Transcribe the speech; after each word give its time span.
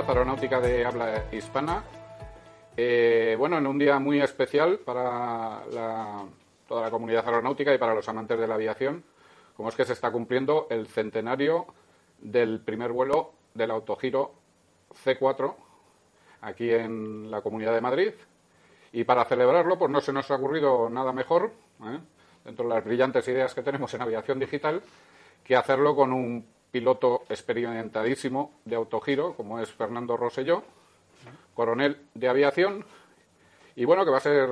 comunidad 0.00 0.18
aeronáutica 0.18 0.60
de 0.60 0.84
habla 0.86 1.24
hispana. 1.30 1.84
Eh, 2.76 3.36
bueno, 3.38 3.58
en 3.58 3.66
un 3.66 3.78
día 3.78 3.98
muy 3.98 4.20
especial 4.20 4.78
para 4.78 5.60
toda 6.66 6.82
la 6.82 6.90
comunidad 6.90 7.26
aeronáutica 7.26 7.74
y 7.74 7.78
para 7.78 7.94
los 7.94 8.08
amantes 8.08 8.38
de 8.38 8.46
la 8.46 8.54
aviación, 8.54 9.04
como 9.56 9.68
es 9.68 9.74
que 9.74 9.84
se 9.84 9.92
está 9.92 10.10
cumpliendo 10.10 10.68
el 10.70 10.86
centenario 10.86 11.66
del 12.18 12.60
primer 12.60 12.92
vuelo 12.92 13.32
del 13.52 13.70
autogiro 13.70 14.32
C4 15.04 15.54
aquí 16.40 16.70
en 16.70 17.30
la 17.30 17.42
Comunidad 17.42 17.74
de 17.74 17.80
Madrid. 17.82 18.12
Y 18.92 19.04
para 19.04 19.26
celebrarlo, 19.26 19.78
pues 19.78 19.90
no 19.90 20.00
se 20.00 20.14
nos 20.14 20.30
ha 20.30 20.36
ocurrido 20.36 20.88
nada 20.88 21.12
mejor, 21.12 21.52
¿eh? 21.84 21.98
dentro 22.44 22.66
de 22.66 22.74
las 22.74 22.84
brillantes 22.84 23.28
ideas 23.28 23.54
que 23.54 23.62
tenemos 23.62 23.92
en 23.92 24.00
aviación 24.00 24.38
digital, 24.38 24.82
que 25.44 25.56
hacerlo 25.56 25.94
con 25.94 26.12
un 26.12 26.46
piloto 26.70 27.22
experimentadísimo 27.28 28.60
de 28.64 28.76
autogiro, 28.76 29.34
como 29.34 29.60
es 29.60 29.70
Fernando 29.72 30.16
Rosselló, 30.16 30.62
coronel 31.54 32.06
de 32.14 32.28
aviación, 32.28 32.84
y 33.76 33.84
bueno, 33.84 34.04
que 34.04 34.10
va 34.10 34.18
a 34.18 34.20
ser, 34.20 34.48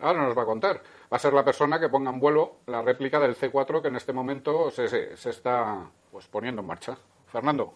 ahora 0.00 0.22
nos 0.22 0.36
va 0.36 0.42
a 0.42 0.46
contar, 0.46 0.76
va 1.12 1.16
a 1.16 1.18
ser 1.18 1.32
la 1.32 1.44
persona 1.44 1.78
que 1.78 1.88
ponga 1.88 2.10
en 2.10 2.20
vuelo 2.20 2.60
la 2.66 2.82
réplica 2.82 3.18
del 3.20 3.36
C4 3.36 3.82
que 3.82 3.88
en 3.88 3.96
este 3.96 4.12
momento 4.12 4.70
se, 4.70 5.16
se, 5.16 5.30
está 5.30 5.90
pues, 6.10 6.26
poniendo 6.28 6.62
en 6.62 6.66
marcha. 6.66 6.96
Fernando, 7.26 7.74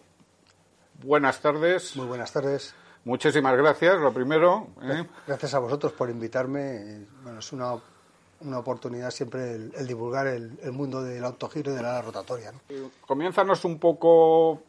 buenas 1.03 1.41
tardes. 1.41 1.95
Muy 1.95 2.07
buenas 2.07 2.31
tardes. 2.31 2.73
Muchísimas 3.05 3.55
gracias, 3.55 3.99
lo 3.99 4.11
primero. 4.13 4.67
¿eh? 4.81 5.05
Gracias 5.27 5.53
a 5.53 5.59
vosotros 5.59 5.93
por 5.93 6.09
invitarme. 6.09 7.05
Bueno, 7.23 7.39
es 7.39 7.51
una 7.53 7.75
una 8.41 8.59
oportunidad 8.59 9.11
siempre 9.11 9.55
el, 9.55 9.87
divulgar 9.87 10.27
el, 10.27 10.71
mundo 10.71 11.03
del 11.03 11.23
autogiro 11.23 11.71
y 11.71 11.75
de 11.75 11.81
la 11.81 11.91
ala 11.91 12.01
rotatoria. 12.01 12.51
¿no? 12.51 12.59
Comiénzanos 13.05 13.65
un 13.65 13.79
poco 13.79 14.61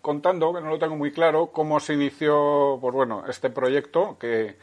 contando, 0.00 0.52
que 0.52 0.60
no 0.60 0.68
lo 0.68 0.78
tengo 0.78 0.96
muy 0.96 1.12
claro, 1.12 1.46
cómo 1.46 1.80
se 1.80 1.94
inició 1.94 2.78
pues 2.80 2.94
bueno, 2.94 3.24
este 3.26 3.50
proyecto 3.50 4.16
que 4.18 4.56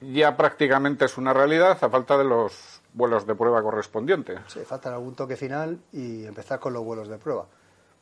ya 0.00 0.36
prácticamente 0.36 1.04
es 1.04 1.18
una 1.18 1.32
realidad 1.32 1.78
a 1.80 1.88
falta 1.90 2.16
de 2.16 2.24
los 2.24 2.80
vuelos 2.92 3.26
de 3.26 3.34
prueba 3.34 3.62
correspondientes. 3.62 4.40
Sí, 4.48 4.60
falta 4.60 4.92
algún 4.92 5.14
toque 5.14 5.36
final 5.36 5.78
y 5.92 6.24
empezar 6.24 6.60
con 6.60 6.72
los 6.72 6.82
vuelos 6.82 7.08
de 7.08 7.18
prueba. 7.18 7.46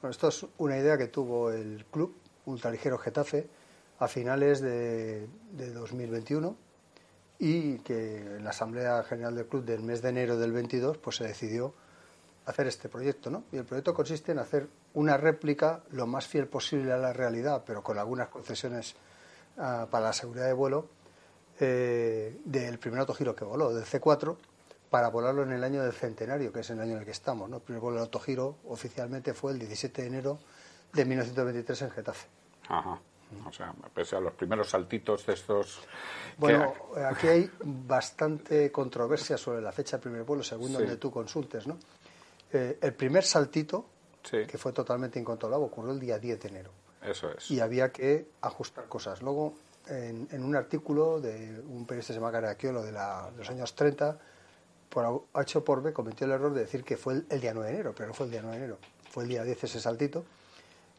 Bueno, 0.01 0.13
esto 0.13 0.29
es 0.29 0.47
una 0.59 0.79
idea 0.79 0.97
que 0.97 1.09
tuvo 1.09 1.51
el 1.51 1.85
club 1.91 2.15
Ultraligero 2.47 2.99
Getafe 2.99 3.49
a 3.99 4.09
finales 4.09 4.61
de, 4.61 5.27
de 5.53 5.73
2021 5.73 6.57
y 7.39 7.79
que 7.79 8.19
en 8.19 8.45
la 8.45 8.51
Asamblea 8.51 9.03
General 9.03 9.35
del 9.35 9.47
Club 9.47 9.65
del 9.65 9.83
mes 9.83 10.03
de 10.03 10.11
enero 10.11 10.37
del 10.37 10.53
22 10.53 10.99
pues 10.99 11.17
se 11.17 11.25
decidió 11.25 11.75
hacer 12.47 12.67
este 12.67 12.89
proyecto, 12.89 13.31
¿no? 13.31 13.45
Y 13.53 13.57
el 13.57 13.65
proyecto 13.65 13.95
consiste 13.95 14.33
en 14.33 14.39
hacer 14.39 14.69
una 14.95 15.17
réplica 15.17 15.83
lo 15.91 16.07
más 16.07 16.27
fiel 16.27 16.47
posible 16.47 16.93
a 16.93 16.97
la 16.97 17.13
realidad, 17.13 17.63
pero 17.65 17.83
con 17.83 17.99
algunas 17.99 18.29
concesiones 18.29 18.95
ah, 19.59 19.87
para 19.91 20.07
la 20.07 20.13
seguridad 20.13 20.47
de 20.47 20.53
vuelo, 20.53 20.89
eh, 21.61 22.41
del 22.45 22.79
primer 22.79 23.01
autogiro 23.01 23.35
que 23.35 23.45
voló, 23.45 23.73
del 23.73 23.85
C4, 23.85 24.37
para 24.91 25.09
volarlo 25.09 25.43
en 25.43 25.53
el 25.53 25.65
año 25.65 25.83
del 25.83 25.93
centenario, 25.93 26.53
que 26.53 26.61
es 26.61 26.71
el 26.71 26.81
año 26.81 26.93
en 26.93 26.99
el 26.99 27.05
que 27.05 27.13
estamos, 27.13 27.49
¿no? 27.49 27.57
El 27.57 27.63
primer 27.63 27.81
vuelo 27.81 27.97
de 27.97 28.03
autogiro 28.03 28.57
oficialmente 28.69 29.33
fue 29.35 29.53
el 29.53 29.59
17 29.59 30.03
de 30.03 30.09
enero 30.09 30.39
de 30.93 31.05
1923 31.05 31.83
en 31.83 31.91
Getafe. 31.91 32.29
Ajá. 32.69 33.01
O 33.47 33.53
sea, 33.53 33.75
pese 33.95 34.17
a 34.17 34.21
los 34.21 34.33
primeros 34.35 34.71
saltitos 34.71 35.27
de 35.27 35.35
estos. 35.35 35.81
Bueno, 36.39 36.75
aquí 37.09 37.29
hay 37.29 37.51
bastante 37.63 38.71
controversia 38.73 39.37
sobre 39.37 39.61
la 39.61 39.73
fecha 39.73 39.97
del 39.97 40.03
primer 40.03 40.23
vuelo, 40.23 40.43
según 40.43 40.73
donde 40.73 40.97
tú 40.97 41.11
consultes, 41.11 41.67
¿no? 41.67 41.79
Eh, 42.53 42.79
el 42.81 42.95
primer 42.95 43.25
saltito, 43.25 43.87
que 44.23 44.59
fue 44.59 44.73
totalmente 44.73 45.19
incontrolable, 45.19 45.67
ocurrió 45.67 45.93
el 45.93 46.01
día 46.01 46.19
10 46.19 46.41
de 46.41 46.49
enero. 46.49 46.71
Eso 47.03 47.31
es. 47.33 47.51
Y 47.51 47.61
había 47.61 47.91
que 47.91 48.29
ajustar 48.41 48.87
cosas. 48.87 49.23
Luego, 49.23 49.55
en, 49.89 50.29
un 50.43 50.55
artículo 50.55 51.21
de 51.21 51.61
un 51.61 51.87
periodista 51.87 52.13
que 52.13 52.15
se 52.15 52.21
llama 52.21 52.31
Caraquiolo 52.31 52.83
de, 52.83 52.93
de 52.93 53.39
los 53.39 53.51
años 53.51 53.75
30, 53.75 54.19
por 54.89 55.25
H 55.33 55.61
por 55.63 55.83
B 55.83 55.93
cometió 55.93 56.27
el 56.27 56.33
error 56.33 56.53
de 56.53 56.61
decir 56.61 56.85
que 56.85 56.97
fue 56.97 57.15
el, 57.15 57.27
el, 57.31 57.41
día 57.41 57.55
9 57.55 57.69
de 57.69 57.75
enero, 57.75 57.95
pero 57.97 58.09
no 58.09 58.15
fue 58.15 58.27
el 58.27 58.33
día 58.33 58.43
9 58.43 58.57
de 58.57 58.65
enero, 58.65 58.79
fue 59.11 59.25
el 59.25 59.29
día 59.31 59.43
10 59.43 59.65
ese 59.65 59.81
saltito. 59.81 60.25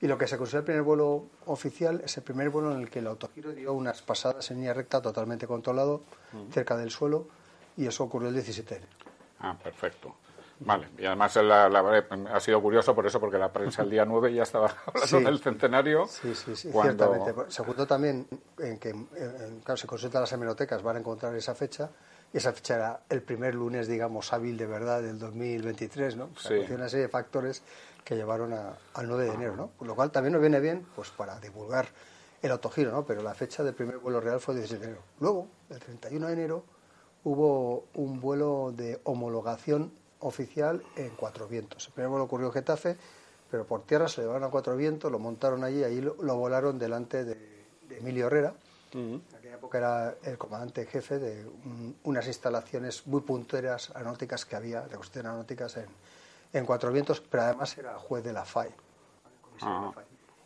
Y 0.03 0.07
lo 0.07 0.17
que 0.17 0.27
se 0.27 0.37
considera 0.37 0.59
el 0.59 0.65
primer 0.65 0.81
vuelo 0.81 1.27
oficial 1.45 2.01
es 2.03 2.17
el 2.17 2.23
primer 2.23 2.49
vuelo 2.49 2.73
en 2.73 2.81
el 2.81 2.89
que 2.89 2.99
el 2.99 3.07
autogiro 3.07 3.53
dio 3.53 3.71
unas 3.71 4.01
pasadas 4.01 4.51
en 4.51 4.57
línea 4.57 4.73
recta 4.73 5.01
totalmente 5.01 5.47
controlado, 5.47 6.01
cerca 6.51 6.75
del 6.75 6.91
suelo, 6.91 7.29
y 7.77 7.85
eso 7.87 8.03
ocurrió 8.03 8.27
el 8.27 8.33
17 8.33 8.81
Ah, 9.39 9.57
perfecto. 9.63 10.13
Vale, 10.59 10.89
y 10.97 11.05
además 11.05 11.37
ha 11.37 12.39
sido 12.41 12.61
curioso 12.61 12.93
por 12.93 13.07
eso, 13.07 13.17
porque 13.21 13.37
la 13.37 13.53
prensa 13.53 13.83
el 13.83 13.91
día 13.91 14.03
9 14.03 14.33
ya 14.33 14.43
estaba 14.43 14.75
hablando 14.93 15.31
del 15.31 15.39
centenario. 15.39 16.05
Sí, 16.07 16.35
sí, 16.35 16.53
sí, 16.53 16.69
ciertamente. 16.69 17.33
Se 17.47 17.63
juntó 17.63 17.87
también 17.87 18.27
en 18.59 18.79
que, 18.79 18.93
claro, 19.63 19.77
si 19.77 19.87
consultan 19.87 20.19
las 20.19 20.33
hemerotecas 20.33 20.83
van 20.83 20.97
a 20.97 20.99
encontrar 20.99 21.33
esa 21.33 21.55
fecha, 21.55 21.89
y 22.33 22.37
esa 22.37 22.51
fecha 22.51 22.75
era 22.75 22.99
el 23.09 23.21
primer 23.21 23.55
lunes, 23.55 23.87
digamos, 23.87 24.33
hábil 24.33 24.57
de 24.57 24.65
verdad 24.65 25.01
del 25.01 25.17
2023, 25.17 26.17
¿no? 26.17 26.29
O 26.35 26.39
sea, 26.39 26.57
una 26.75 26.89
serie 26.89 27.05
de 27.05 27.09
factores 27.09 27.63
que 28.03 28.15
llevaron 28.15 28.53
al 28.53 29.07
9 29.07 29.25
de 29.25 29.33
enero, 29.33 29.55
¿no? 29.55 29.67
Por 29.67 29.87
lo 29.87 29.95
cual 29.95 30.11
también 30.11 30.33
nos 30.33 30.41
viene 30.41 30.59
bien 30.59 30.85
pues 30.95 31.09
para 31.09 31.39
divulgar 31.39 31.87
el 32.41 32.51
autogiro, 32.51 32.91
¿no? 32.91 33.05
Pero 33.05 33.23
la 33.23 33.33
fecha 33.33 33.63
del 33.63 33.73
primer 33.73 33.97
vuelo 33.97 34.19
real 34.19 34.39
fue 34.39 34.53
el 34.55 34.61
17 34.61 34.85
de 34.85 34.91
enero. 34.91 35.05
Luego, 35.19 35.47
el 35.69 35.79
31 35.79 36.27
de 36.27 36.33
enero, 36.33 36.65
hubo 37.23 37.85
un 37.93 38.19
vuelo 38.19 38.73
de 38.75 38.99
homologación 39.05 39.93
oficial 40.19 40.83
en 40.95 41.11
Cuatro 41.15 41.47
Vientos. 41.47 41.87
El 41.87 41.93
primer 41.93 42.09
vuelo 42.09 42.25
ocurrió 42.25 42.47
en 42.47 42.53
Getafe, 42.53 42.97
pero 43.49 43.65
por 43.65 43.83
tierra 43.83 44.09
se 44.09 44.21
llevaron 44.21 44.43
a 44.43 44.49
Cuatro 44.49 44.75
Vientos, 44.75 45.11
lo 45.11 45.19
montaron 45.19 45.63
allí, 45.63 45.83
ahí 45.83 46.01
lo, 46.01 46.15
volaron 46.35 46.77
delante 46.77 47.23
de, 47.23 47.53
Emilio 47.91 48.27
Herrera. 48.27 48.55
En 48.93 49.23
aquella 49.35 49.55
época 49.55 49.77
era 49.77 50.15
el 50.23 50.37
comandante 50.37 50.85
jefe 50.85 51.19
de 51.19 51.47
unas 52.03 52.27
instalaciones 52.27 53.07
muy 53.07 53.21
punteras 53.21 53.91
aeronáuticas 53.91 54.45
que 54.45 54.55
había, 54.55 54.81
de 54.81 54.95
construcción 54.95 55.25
aeronáuticas 55.27 55.77
en, 55.77 55.87
en 56.53 56.65
Cuatro 56.65 56.91
Vientos, 56.91 57.19
pero 57.19 57.43
además 57.43 57.77
era 57.77 57.97
juez 57.97 58.23
de 58.23 58.31
la 58.31 58.45
FAI. 58.45 58.69
Ah. 59.61 59.91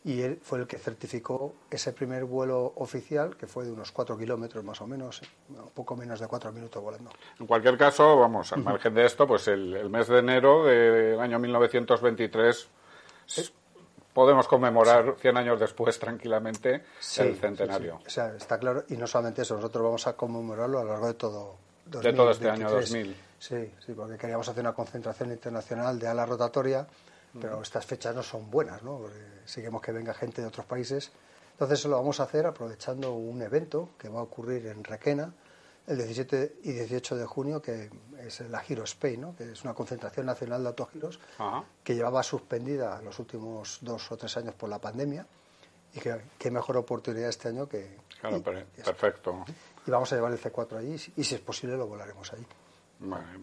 Y 0.04 0.22
él 0.22 0.40
fue 0.42 0.60
el 0.60 0.68
que 0.68 0.78
certificó 0.78 1.54
ese 1.70 1.92
primer 1.92 2.24
vuelo 2.24 2.72
oficial, 2.78 3.36
que 3.36 3.46
fue 3.46 3.66
de 3.66 3.74
unos 3.74 3.92
cuatro 3.92 4.18
kilómetros 4.18 4.64
más 4.64 4.80
o 4.80 4.88
menos, 4.88 5.22
un 5.50 5.70
poco 5.72 5.98
menos 5.98 6.22
de 6.22 6.28
cuatro 6.28 6.50
minutos 6.54 6.82
volando. 6.82 7.12
En 7.38 7.46
cualquier 7.46 7.78
caso, 7.78 8.18
vamos, 8.18 8.54
al 8.54 8.64
margen 8.64 8.94
de 8.94 9.06
esto, 9.06 9.28
pues 9.28 9.50
el, 9.50 9.90
mes 9.90 10.08
de 10.08 10.20
enero 10.20 10.64
del 10.64 11.20
año 11.20 11.40
1923 11.40 12.70
podemos 14.14 14.48
conmemorar 14.48 15.16
100 15.20 15.38
años 15.38 15.60
después 15.60 16.00
tranquilamente 16.00 16.86
el 17.18 17.36
centenario. 17.36 18.00
O 18.06 18.10
sea, 18.10 18.34
está 18.34 18.58
claro, 18.58 18.86
y 18.88 18.96
no 18.96 19.08
solamente 19.08 19.42
eso, 19.42 19.56
nosotros 19.56 19.84
vamos 19.84 20.08
a 20.08 20.16
conmemorarlo 20.16 20.80
a 20.80 20.84
lo 20.86 20.92
largo 20.92 21.08
de 21.08 21.14
todo, 21.16 21.58
de 21.86 22.14
todo 22.14 22.32
este 22.32 22.50
año 22.50 22.70
2000. 22.72 23.27
Sí, 23.40 23.72
sí, 23.86 23.94
porque 23.94 24.18
queríamos 24.18 24.48
hacer 24.50 24.62
una 24.62 24.74
concentración 24.74 25.32
internacional 25.32 26.00
de 26.00 26.08
ala 26.08 26.26
rotatoria, 26.26 26.88
pero 27.40 27.62
estas 27.62 27.86
fechas 27.86 28.16
no 28.16 28.24
son 28.24 28.50
buenas, 28.50 28.82
¿no? 28.82 28.98
Porque 28.98 29.20
seguimos 29.46 29.82
que 29.82 29.92
venga 29.92 30.14
gente 30.14 30.42
de 30.42 30.48
otros 30.48 30.66
países. 30.66 31.12
Entonces 31.52 31.86
lo 31.86 31.98
vamos 31.98 32.20
a 32.20 32.24
hacer 32.24 32.46
aprovechando 32.46 33.14
un 33.14 33.42
evento 33.42 33.90
que 33.98 34.10
va 34.10 34.20
a 34.20 34.24
ocurrir 34.24 34.68
en 34.68 34.84
Requena 34.84 35.34
el 35.86 35.98
17 35.98 36.58
y 36.64 36.72
18 36.74 37.16
de 37.16 37.26
junio, 37.26 37.62
que 37.62 37.90
es 38.20 38.42
la 38.42 38.60
Giro 38.60 38.84
Spain, 38.84 39.22
¿no? 39.22 39.36
que 39.36 39.52
es 39.52 39.64
una 39.64 39.74
concentración 39.74 40.26
nacional 40.26 40.62
de 40.64 40.70
autogiros 40.70 41.20
que 41.84 41.96
llevaba 41.96 42.24
suspendida 42.24 43.02
los 43.02 43.18
últimos 43.20 43.80
dos 43.82 44.12
o 44.12 44.18
tres 44.18 44.36
años 44.38 44.54
por 44.56 44.70
la 44.70 44.80
pandemia 44.80 45.26
y 45.94 46.00
que 46.00 46.22
qué 46.38 46.52
mejor 46.52 46.78
oportunidad 46.78 47.30
este 47.30 47.50
año 47.50 47.68
que... 47.70 47.98
Claro, 48.20 48.42
perfecto. 48.42 49.46
Y 49.86 49.92
vamos 49.92 50.12
a 50.12 50.16
llevar 50.16 50.32
el 50.32 50.42
C4 50.42 50.78
allí 50.78 50.94
y 51.16 51.24
si 51.24 51.36
es 51.36 51.42
posible 51.42 51.78
lo 51.78 51.88
volaremos 51.88 52.34
allí 52.34 52.46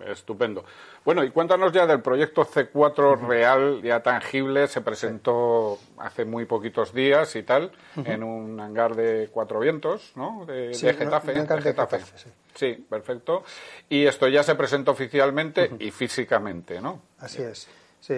estupendo. 0.06 0.64
Bueno, 1.04 1.22
y 1.22 1.30
cuéntanos 1.30 1.72
ya 1.72 1.86
del 1.86 2.00
proyecto 2.00 2.44
C4 2.44 3.26
real, 3.26 3.82
ya 3.82 4.02
tangible, 4.02 4.66
se 4.68 4.80
presentó 4.80 5.78
hace 5.98 6.24
muy 6.24 6.44
poquitos 6.44 6.92
días 6.92 7.36
y 7.36 7.42
tal, 7.42 7.72
en 7.96 8.24
un 8.24 8.58
hangar 8.60 8.96
de 8.96 9.28
cuatro 9.32 9.60
vientos, 9.60 10.12
¿no? 10.16 10.44
De, 10.46 10.74
Getafe. 10.74 12.00
sí. 12.54 12.86
perfecto. 12.88 13.44
Y 13.88 14.06
esto 14.06 14.28
ya 14.28 14.42
se 14.42 14.54
presentó 14.54 14.92
oficialmente 14.92 15.70
y 15.78 15.90
físicamente, 15.90 16.80
¿no? 16.80 17.02
Así 17.18 17.42
es. 17.42 17.68
Sí, 18.00 18.14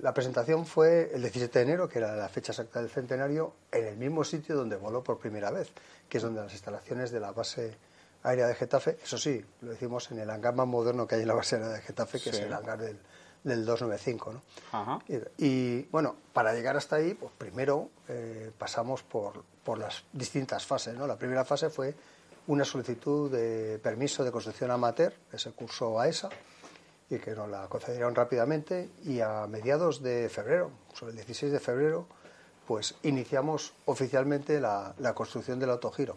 la 0.00 0.14
presentación 0.14 0.64
fue 0.64 1.10
el 1.12 1.20
17 1.20 1.58
de 1.58 1.62
enero, 1.62 1.88
que 1.90 1.98
era 1.98 2.16
la 2.16 2.28
fecha 2.30 2.52
exacta 2.52 2.80
del 2.80 2.88
centenario, 2.88 3.52
en 3.70 3.86
el 3.86 3.96
mismo 3.98 4.24
sitio 4.24 4.56
donde 4.56 4.76
voló 4.76 5.04
por 5.04 5.18
primera 5.18 5.50
vez, 5.50 5.70
que 6.08 6.16
es 6.16 6.22
donde 6.22 6.40
las 6.40 6.52
instalaciones 6.52 7.10
de 7.10 7.20
la 7.20 7.32
base 7.32 7.76
área 8.22 8.46
de 8.46 8.54
Getafe, 8.54 8.98
eso 9.02 9.18
sí, 9.18 9.44
lo 9.60 9.70
decimos 9.70 10.10
en 10.10 10.18
el 10.18 10.30
hangar 10.30 10.54
más 10.54 10.66
moderno 10.66 11.06
que 11.06 11.16
hay 11.16 11.22
en 11.22 11.28
la 11.28 11.34
base 11.34 11.56
aérea 11.56 11.72
de 11.72 11.80
Getafe, 11.80 12.20
que 12.20 12.30
es 12.30 12.40
el 12.40 12.52
hangar 12.52 12.78
del, 12.78 12.98
del 13.44 13.64
295. 13.64 14.32
¿no? 14.72 15.02
Y, 15.38 15.82
bueno, 15.84 16.16
para 16.32 16.52
llegar 16.54 16.76
hasta 16.76 16.96
ahí, 16.96 17.14
pues 17.14 17.32
primero 17.38 17.90
eh, 18.08 18.50
pasamos 18.58 19.02
por, 19.02 19.44
por 19.64 19.78
las 19.78 20.04
distintas 20.12 20.66
fases. 20.66 20.96
¿no? 20.96 21.06
La 21.06 21.16
primera 21.16 21.44
fase 21.44 21.70
fue 21.70 21.94
una 22.48 22.64
solicitud 22.64 23.30
de 23.30 23.78
permiso 23.78 24.24
de 24.24 24.30
construcción 24.30 24.70
amateur, 24.70 25.12
ese 25.32 25.52
curso 25.52 26.00
AESA, 26.00 26.28
y 27.08 27.18
que 27.18 27.32
nos 27.32 27.48
la 27.48 27.68
concedieron 27.68 28.14
rápidamente. 28.14 28.90
Y 29.04 29.20
a 29.20 29.46
mediados 29.46 30.02
de 30.02 30.28
febrero, 30.28 30.70
sobre 30.92 31.12
el 31.12 31.16
16 31.16 31.52
de 31.52 31.60
febrero, 31.60 32.06
pues 32.66 32.96
iniciamos 33.02 33.74
oficialmente 33.84 34.60
la, 34.60 34.94
construcción 35.14 35.58
del 35.58 35.70
autogiro. 35.70 36.16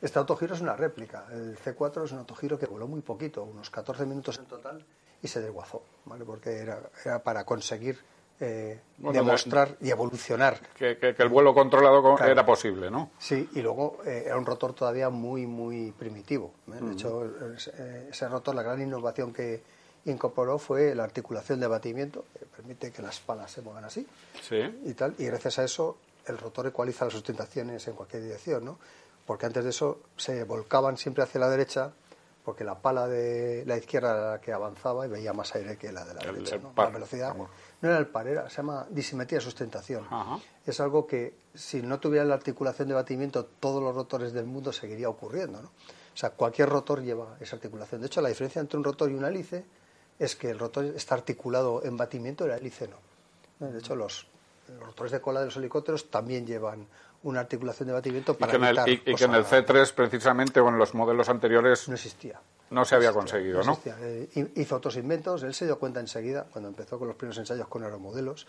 Este 0.00 0.18
autogiro 0.18 0.54
es 0.54 0.60
una 0.60 0.76
réplica. 0.76 1.26
El 1.32 1.56
C4 1.58 2.04
es 2.04 2.12
un 2.12 2.18
autogiro 2.18 2.58
que 2.58 2.66
voló 2.66 2.86
muy 2.86 3.00
poquito, 3.00 3.44
unos 3.44 3.70
14 3.70 4.04
minutos 4.04 4.38
en 4.38 4.46
total, 4.46 4.84
y 5.22 5.28
se 5.28 5.40
desguazó, 5.40 5.82
¿vale? 6.04 6.24
porque 6.24 6.50
era, 6.50 6.80
era 7.04 7.22
para 7.22 7.44
conseguir 7.44 7.98
eh, 8.38 8.80
demostrar 8.98 9.76
y 9.80 9.90
evolucionar. 9.90 10.60
Que, 10.74 10.98
el 11.00 11.28
vuelo 11.28 11.54
controlado 11.54 12.18
era 12.18 12.44
posible, 12.44 12.90
¿no? 12.90 13.10
Sí, 13.18 13.48
y 13.54 13.62
luego 13.62 13.98
eh, 14.04 14.24
era 14.26 14.36
un 14.36 14.44
rotor 14.44 14.74
todavía 14.74 15.08
muy, 15.08 15.46
muy 15.46 15.92
primitivo. 15.92 16.52
¿eh? 16.68 16.84
De 16.84 16.92
hecho, 16.92 17.24
ese 18.10 18.28
rotor, 18.28 18.54
la 18.54 18.62
gran 18.62 18.80
innovación 18.82 19.32
que 19.32 19.62
incorporó 20.04 20.58
fue 20.58 20.94
la 20.94 21.04
articulación 21.04 21.60
de 21.60 21.66
batimiento, 21.66 22.26
que 22.38 22.44
permite 22.44 22.92
que 22.92 23.00
las 23.00 23.20
palas 23.20 23.50
se 23.50 23.62
muevan 23.62 23.84
así. 23.84 24.06
Sí. 24.42 24.60
Y 24.84 24.92
tal, 24.92 25.14
y 25.18 25.24
gracias 25.24 25.58
a 25.58 25.64
eso 25.64 25.96
el 26.26 26.36
rotor 26.36 26.66
ecualiza 26.66 27.06
las 27.06 27.14
sustentaciones 27.14 27.86
en 27.88 27.94
cualquier 27.94 28.22
dirección, 28.22 28.64
¿no? 28.64 28.78
Porque 29.26 29.46
antes 29.46 29.64
de 29.64 29.70
eso 29.70 30.00
se 30.16 30.44
volcaban 30.44 30.96
siempre 30.96 31.24
hacia 31.24 31.40
la 31.40 31.48
derecha 31.48 31.92
porque 32.46 32.62
la 32.62 32.80
pala 32.80 33.08
de 33.08 33.64
la 33.66 33.76
izquierda 33.76 34.10
era 34.12 34.30
la 34.30 34.40
que 34.40 34.52
avanzaba 34.52 35.04
y 35.04 35.08
veía 35.08 35.32
más 35.32 35.52
aire 35.56 35.76
que 35.76 35.90
la 35.90 36.04
de 36.04 36.14
la 36.14 36.20
derecha. 36.20 36.60
La 36.76 36.90
velocidad 36.90 37.34
no 37.34 37.88
era 37.88 37.98
el 37.98 38.06
par, 38.06 38.28
era, 38.28 38.48
se 38.48 38.58
llama 38.58 38.86
disimetría 38.88 39.40
sustentación. 39.40 40.06
Es 40.64 40.78
algo 40.78 41.08
que 41.08 41.34
si 41.52 41.82
no 41.82 41.98
tuviera 41.98 42.24
la 42.24 42.34
articulación 42.34 42.86
de 42.86 42.94
batimiento, 42.94 43.46
todos 43.46 43.82
los 43.82 43.92
rotores 43.96 44.32
del 44.32 44.46
mundo 44.46 44.72
seguiría 44.72 45.08
ocurriendo. 45.08 45.60
¿no? 45.60 45.68
O 45.68 46.16
sea, 46.16 46.30
cualquier 46.30 46.68
rotor 46.68 47.02
lleva 47.02 47.36
esa 47.40 47.56
articulación. 47.56 48.00
De 48.00 48.06
hecho, 48.06 48.20
la 48.20 48.28
diferencia 48.28 48.60
entre 48.60 48.78
un 48.78 48.84
rotor 48.84 49.10
y 49.10 49.14
una 49.14 49.26
hélice 49.26 49.64
es 50.16 50.36
que 50.36 50.50
el 50.50 50.60
rotor 50.60 50.84
está 50.84 51.16
articulado 51.16 51.82
en 51.84 51.96
batimiento 51.96 52.46
y 52.46 52.48
la 52.50 52.58
hélice 52.58 52.86
no. 52.86 53.66
De 53.66 53.76
hecho, 53.76 53.96
los, 53.96 54.28
los 54.68 54.86
rotores 54.86 55.10
de 55.10 55.20
cola 55.20 55.40
de 55.40 55.46
los 55.46 55.56
helicópteros 55.56 56.10
también 56.10 56.46
llevan 56.46 56.86
una 57.22 57.40
articulación 57.40 57.88
de 57.88 57.94
batimiento 57.94 58.36
para 58.36 58.52
y 58.52 58.58
que, 58.58 58.64
en 58.68 58.78
el, 58.78 58.88
y, 58.88 59.14
que 59.14 59.24
en 59.24 59.34
el 59.34 59.44
C3 59.44 59.92
precisamente 59.94 60.60
o 60.60 60.68
en 60.68 60.78
los 60.78 60.94
modelos 60.94 61.28
anteriores 61.28 61.88
no 61.88 61.94
existía. 61.94 62.40
no 62.70 62.84
se 62.84 62.94
había 62.94 63.12
conseguido 63.12 63.62
no, 63.62 63.78
eh, 63.84 64.50
hizo 64.54 64.76
otros 64.76 64.96
inventos. 64.96 65.42
Él 65.42 65.54
se 65.54 65.64
dio 65.64 65.78
cuenta 65.78 66.00
enseguida 66.00 66.44
cuando 66.50 66.68
empezó 66.68 66.98
con 66.98 67.08
los 67.08 67.16
primeros 67.16 67.38
ensayos 67.38 67.68
con 67.68 67.82
aeromodelos 67.84 68.46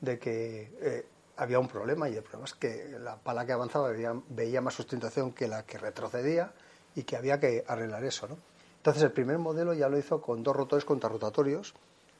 de 0.00 0.18
que 0.18 0.72
eh, 0.80 1.06
había 1.36 1.58
un 1.58 1.68
problema 1.68 2.08
y 2.08 2.16
el 2.16 2.22
problema 2.22 2.46
es 2.46 2.54
que 2.54 2.96
la 3.00 3.16
pala 3.16 3.46
que 3.46 3.52
avanzaba 3.52 3.90
veía, 3.90 4.14
veía, 4.28 4.60
más 4.60 4.74
sustentación 4.74 5.32
que 5.32 5.48
la 5.48 5.64
que 5.64 5.78
retrocedía 5.78 6.52
y 6.94 7.02
que 7.02 7.16
había 7.16 7.38
que 7.38 7.64
arreglar 7.66 8.04
eso 8.04 8.26
no 8.28 8.36
entonces 8.78 9.02
el 9.02 9.12
primer 9.12 9.38
modelo 9.38 9.74
ya 9.74 9.88
lo 9.88 9.98
hizo 9.98 10.22
con 10.22 10.42
dos 10.42 10.54
rotores 10.54 10.84
contrarrotatorios 10.84 11.74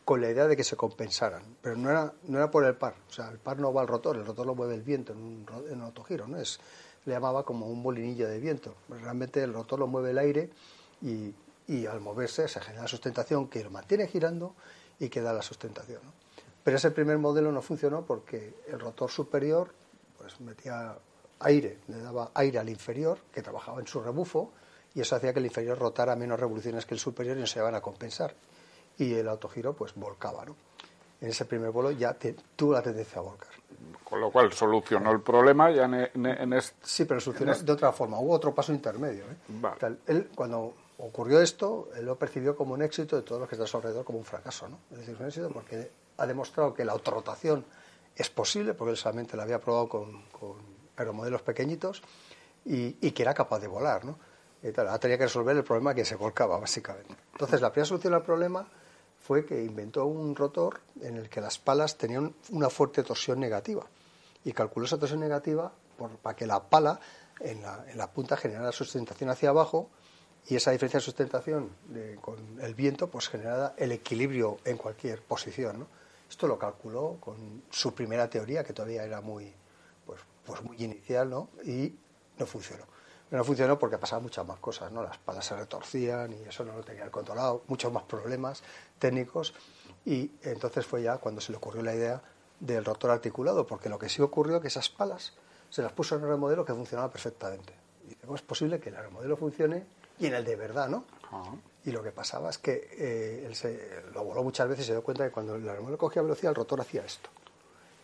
con 0.07 0.21
la 0.21 0.31
idea 0.31 0.47
de 0.47 0.57
que 0.57 0.63
se 0.63 0.77
compensaran, 0.77 1.43
pero 1.61 1.77
no 1.77 1.91
era, 1.91 2.13
no 2.29 2.39
era 2.39 2.49
por 2.49 2.65
el 2.65 2.77
par, 2.77 2.95
o 3.09 3.13
sea, 3.13 3.29
el 3.29 3.39
par 3.39 3.59
no 3.59 3.73
va 3.73 3.81
al 3.81 3.89
rotor, 3.89 4.15
el 4.15 4.25
rotor 4.25 4.47
lo 4.47 4.55
mueve 4.55 4.77
el 4.77 4.83
viento 4.83 5.13
en 5.13 5.19
un, 5.19 5.47
en 5.69 5.81
autogiro, 5.81 6.29
¿no? 6.29 6.39
Es, 6.39 6.61
le 7.07 7.13
llamaba 7.13 7.43
como 7.43 7.67
un 7.67 7.83
molinillo 7.83 8.29
de 8.29 8.39
viento, 8.39 8.77
realmente 8.89 9.43
el 9.43 9.53
rotor 9.53 9.81
lo 9.81 9.89
mueve 9.89 10.13
el 10.13 10.19
aire 10.19 10.51
y, 11.03 11.35
y 11.67 11.87
al 11.87 12.01
moverse 12.01 12.47
se 12.47 12.61
genera 12.61 12.87
sustentación 12.87 13.49
que 13.49 13.65
lo 13.65 13.71
mantiene 13.71 14.07
girando 14.07 14.55
y 15.01 15.09
que 15.09 15.21
da 15.21 15.33
la 15.33 15.43
sustentación. 15.43 16.01
¿no? 16.05 16.13
Pero 16.63 16.77
ese 16.77 16.93
primer 16.93 17.19
modelo 17.19 17.51
no 17.51 17.61
funcionó 17.61 18.07
porque 18.07 18.55
el 18.69 18.79
rotor 18.79 19.11
superior 19.11 19.75
pues 20.19 20.41
metía 20.41 20.97
aire, 21.41 21.79
le 21.89 21.99
daba 21.99 22.31
aire 22.35 22.61
al 22.61 22.69
inferior, 22.69 23.19
que 23.33 23.43
trabajaba 23.43 23.81
en 23.81 23.89
su 23.89 24.01
rebufo, 24.01 24.53
y 24.95 25.01
eso 25.01 25.17
hacía 25.17 25.33
que 25.33 25.41
el 25.41 25.47
inferior 25.47 25.77
rotara 25.77 26.15
menos 26.15 26.39
revoluciones 26.39 26.87
que 26.87 26.95
el 26.95 27.01
superior 27.01 27.37
y 27.37 27.41
no 27.41 27.47
se 27.49 27.59
iban 27.59 27.75
a 27.75 27.81
compensar 27.81 28.37
y 28.99 29.15
el 29.15 29.29
autogiro 29.29 29.75
pues 29.75 29.95
volcaba. 29.95 30.45
¿no? 30.45 30.57
En 31.21 31.31
ese 31.31 31.45
primer 31.45 31.71
vuelo 31.71 31.91
ya 31.91 32.17
tuvo 32.55 32.73
la 32.73 32.83
tendencia 32.83 33.19
a 33.19 33.23
volcar. 33.23 33.49
Con 34.05 34.21
lo 34.21 34.31
cual 34.31 34.53
solucionó 34.53 35.11
el 35.11 35.21
problema 35.21 35.71
ya 35.71 35.85
en, 35.85 36.53
este... 36.53 36.77
Sí, 36.83 37.05
pero 37.05 37.21
solucionó 37.21 37.55
de 37.55 37.73
otra 37.73 37.93
forma. 37.93 38.19
Hubo 38.21 38.33
otro 38.33 38.55
paso 38.55 38.73
intermedio. 38.73 39.25
¿eh? 39.25 39.97
él, 40.07 40.31
cuando 40.35 40.75
ocurrió 40.99 41.41
esto, 41.41 41.89
él 41.97 42.05
lo 42.05 42.17
percibió 42.17 42.57
como 42.57 42.75
un 42.75 42.83
éxito 42.83 43.17
de 43.17 43.23
todos 43.23 43.41
los 43.41 43.49
que 43.49 43.57
están 43.57 43.65
a 43.65 43.69
su 43.69 43.77
alrededor 43.77 44.05
como 44.05 44.19
un 44.19 44.25
fracaso. 44.25 44.69
¿no? 44.69 44.79
Es 44.93 44.99
decir, 44.99 45.17
un 45.19 45.27
éxito 45.27 45.51
porque 45.51 45.91
ha 46.19 46.27
demostrado 46.27 46.73
que 46.73 46.85
la 46.85 46.93
autorrotación 46.93 47.65
es 48.15 48.31
posible, 48.31 48.75
porque 48.75 48.93
él 48.93 48.97
solamente 48.97 49.37
la 49.37 49.43
había 49.43 49.61
probado 49.61 49.89
con, 49.89 50.23
con 50.31 50.57
aeromodelos 50.97 51.43
pequeñitos, 51.43 52.03
y, 52.65 52.97
y, 53.01 53.11
que 53.13 53.23
era 53.23 53.35
capaz 53.35 53.61
de 53.61 53.69
volar. 53.69 54.05
¿no? 54.05 54.19
Y 54.63 54.73
tal, 54.73 54.99
tenía 54.99 55.19
que 55.19 55.25
resolver 55.25 55.57
el 55.57 55.65
problema 55.65 55.95
que 55.95 56.05
se 56.05 56.17
volcaba, 56.17 56.59
básicamente. 56.59 57.15
Entonces, 57.33 57.61
la 57.61 57.71
primera 57.71 57.87
solución 57.87 58.15
al 58.15 58.23
problema 58.23 58.67
fue 59.21 59.45
que 59.45 59.63
inventó 59.63 60.07
un 60.07 60.37
rotor 60.37 60.81
en 61.01 61.17
el 61.17 61.29
que 61.29 61.41
las 61.41 61.59
palas 61.59 61.97
tenían 61.97 62.35
una 62.51 62.71
fuerte 62.71 63.03
torsión 63.03 63.41
negativa 63.41 63.85
y 64.45 64.53
calculó 64.53 64.87
esa 64.87 64.99
torsión 64.99 65.21
negativa 65.21 65.73
para 66.23 66.37
que 66.37 66.47
la 66.47 66.63
pala 66.69 67.01
en 67.41 67.63
la, 67.63 68.13
punta 68.13 68.37
generara 68.37 68.73
sustentación 68.73 69.31
hacia 69.31 69.51
abajo 69.51 69.91
y 70.47 70.57
esa 70.57 70.71
diferencia 70.71 70.99
de 71.01 71.05
sustentación 71.05 71.71
con 72.21 72.61
el 72.61 72.75
viento 72.75 73.09
pues 73.09 73.29
generaba 73.29 73.75
el 73.77 73.93
equilibrio 73.93 74.59
en 74.65 74.77
cualquier 74.77 75.23
posición. 75.23 75.87
Esto 76.29 76.47
lo 76.47 76.59
calculó 76.59 77.19
con 77.21 77.65
su 77.71 77.95
primera 77.95 78.31
teoría 78.31 78.65
que 78.65 78.73
todavía 78.73 79.05
era 79.05 79.21
muy 79.21 79.53
pues, 80.05 80.21
pues 80.45 80.63
muy 80.63 80.77
inicial 80.83 81.29
¿no? 81.29 81.51
y 81.65 81.95
no 82.39 82.47
funcionó 82.47 82.96
no 83.31 83.45
funcionó 83.45 83.79
porque 83.79 83.99
pasaban 83.99 84.23
muchas 84.23 84.47
más 84.47 84.59
cosas, 84.59 84.93
¿no? 84.93 85.03
Las 85.03 85.19
palas 85.19 85.45
se 85.45 85.57
retorcían 85.57 86.33
y 86.33 86.49
eso 86.49 86.65
no 86.65 86.77
lo 86.77 86.83
tenía 86.83 87.11
controlado, 87.11 87.63
muchos 87.67 87.93
más 87.93 88.05
problemas 88.05 88.63
técnicos 88.99 89.55
y 90.05 90.31
entonces 90.43 90.87
fue 90.87 91.03
ya 91.03 91.19
cuando 91.19 91.41
se 91.41 91.51
le 91.53 91.59
ocurrió 91.59 91.83
la 91.83 91.95
idea 91.95 92.23
del 92.61 92.85
rotor 92.85 93.11
articulado, 93.11 93.67
porque 93.67 93.89
lo 93.89 93.99
que 93.99 94.09
sí 94.09 94.23
ocurrió 94.23 94.57
es 94.57 94.63
que 94.63 94.69
esas 94.69 94.89
palas 94.89 95.33
se 95.69 95.83
las 95.83 95.93
puso 95.93 96.17
en 96.17 96.23
el 96.23 96.29
remodelo 96.29 96.65
que 96.65 96.73
funcionaba 96.73 97.11
perfectamente. 97.11 97.75
Y 98.09 98.15
¿cómo 98.15 98.37
es 98.37 98.43
posible 98.43 98.79
que 98.79 98.91
el 98.91 98.97
remodelo 98.97 99.37
funcione 99.37 99.85
y 100.19 100.27
en 100.27 100.35
el 100.35 100.45
de 100.45 100.57
verdad, 100.57 100.89
no? 100.89 101.05
Y 101.85 101.91
lo 101.91 102.03
que 102.03 102.13
pasaba 102.13 102.51
es 102.51 102.59
que 102.59 102.89
eh, 102.93 103.45
él 103.47 103.55
se, 103.55 104.03
lo 104.15 104.25
voló 104.25 104.43
muchas 104.43 104.69
veces 104.69 104.85
y 104.85 104.87
se 104.87 104.93
dio 104.93 105.03
cuenta 105.03 105.25
que 105.25 105.33
cuando 105.33 105.57
el 105.57 105.65
remodelo 105.65 105.99
cogía 105.99 106.23
velocidad, 106.23 106.51
el 106.51 106.57
rotor 106.57 106.81
hacía 106.81 107.05
esto. 107.05 107.29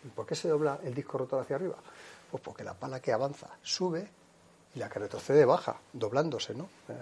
¿Y 0.04 0.08
por 0.08 0.26
qué 0.26 0.34
se 0.34 0.48
dobla 0.48 0.80
el 0.82 0.92
disco 0.92 1.18
rotor 1.18 1.40
hacia 1.40 1.56
arriba? 1.56 1.76
Pues 2.30 2.42
porque 2.42 2.64
la 2.64 2.74
pala 2.74 3.00
que 3.00 3.12
avanza 3.12 3.48
sube 3.62 4.08
y 4.74 4.78
la 4.78 4.88
que 4.88 4.98
retrocede 4.98 5.44
baja, 5.44 5.76
doblándose, 5.92 6.54
¿no? 6.54 6.68
Eh, 6.88 6.94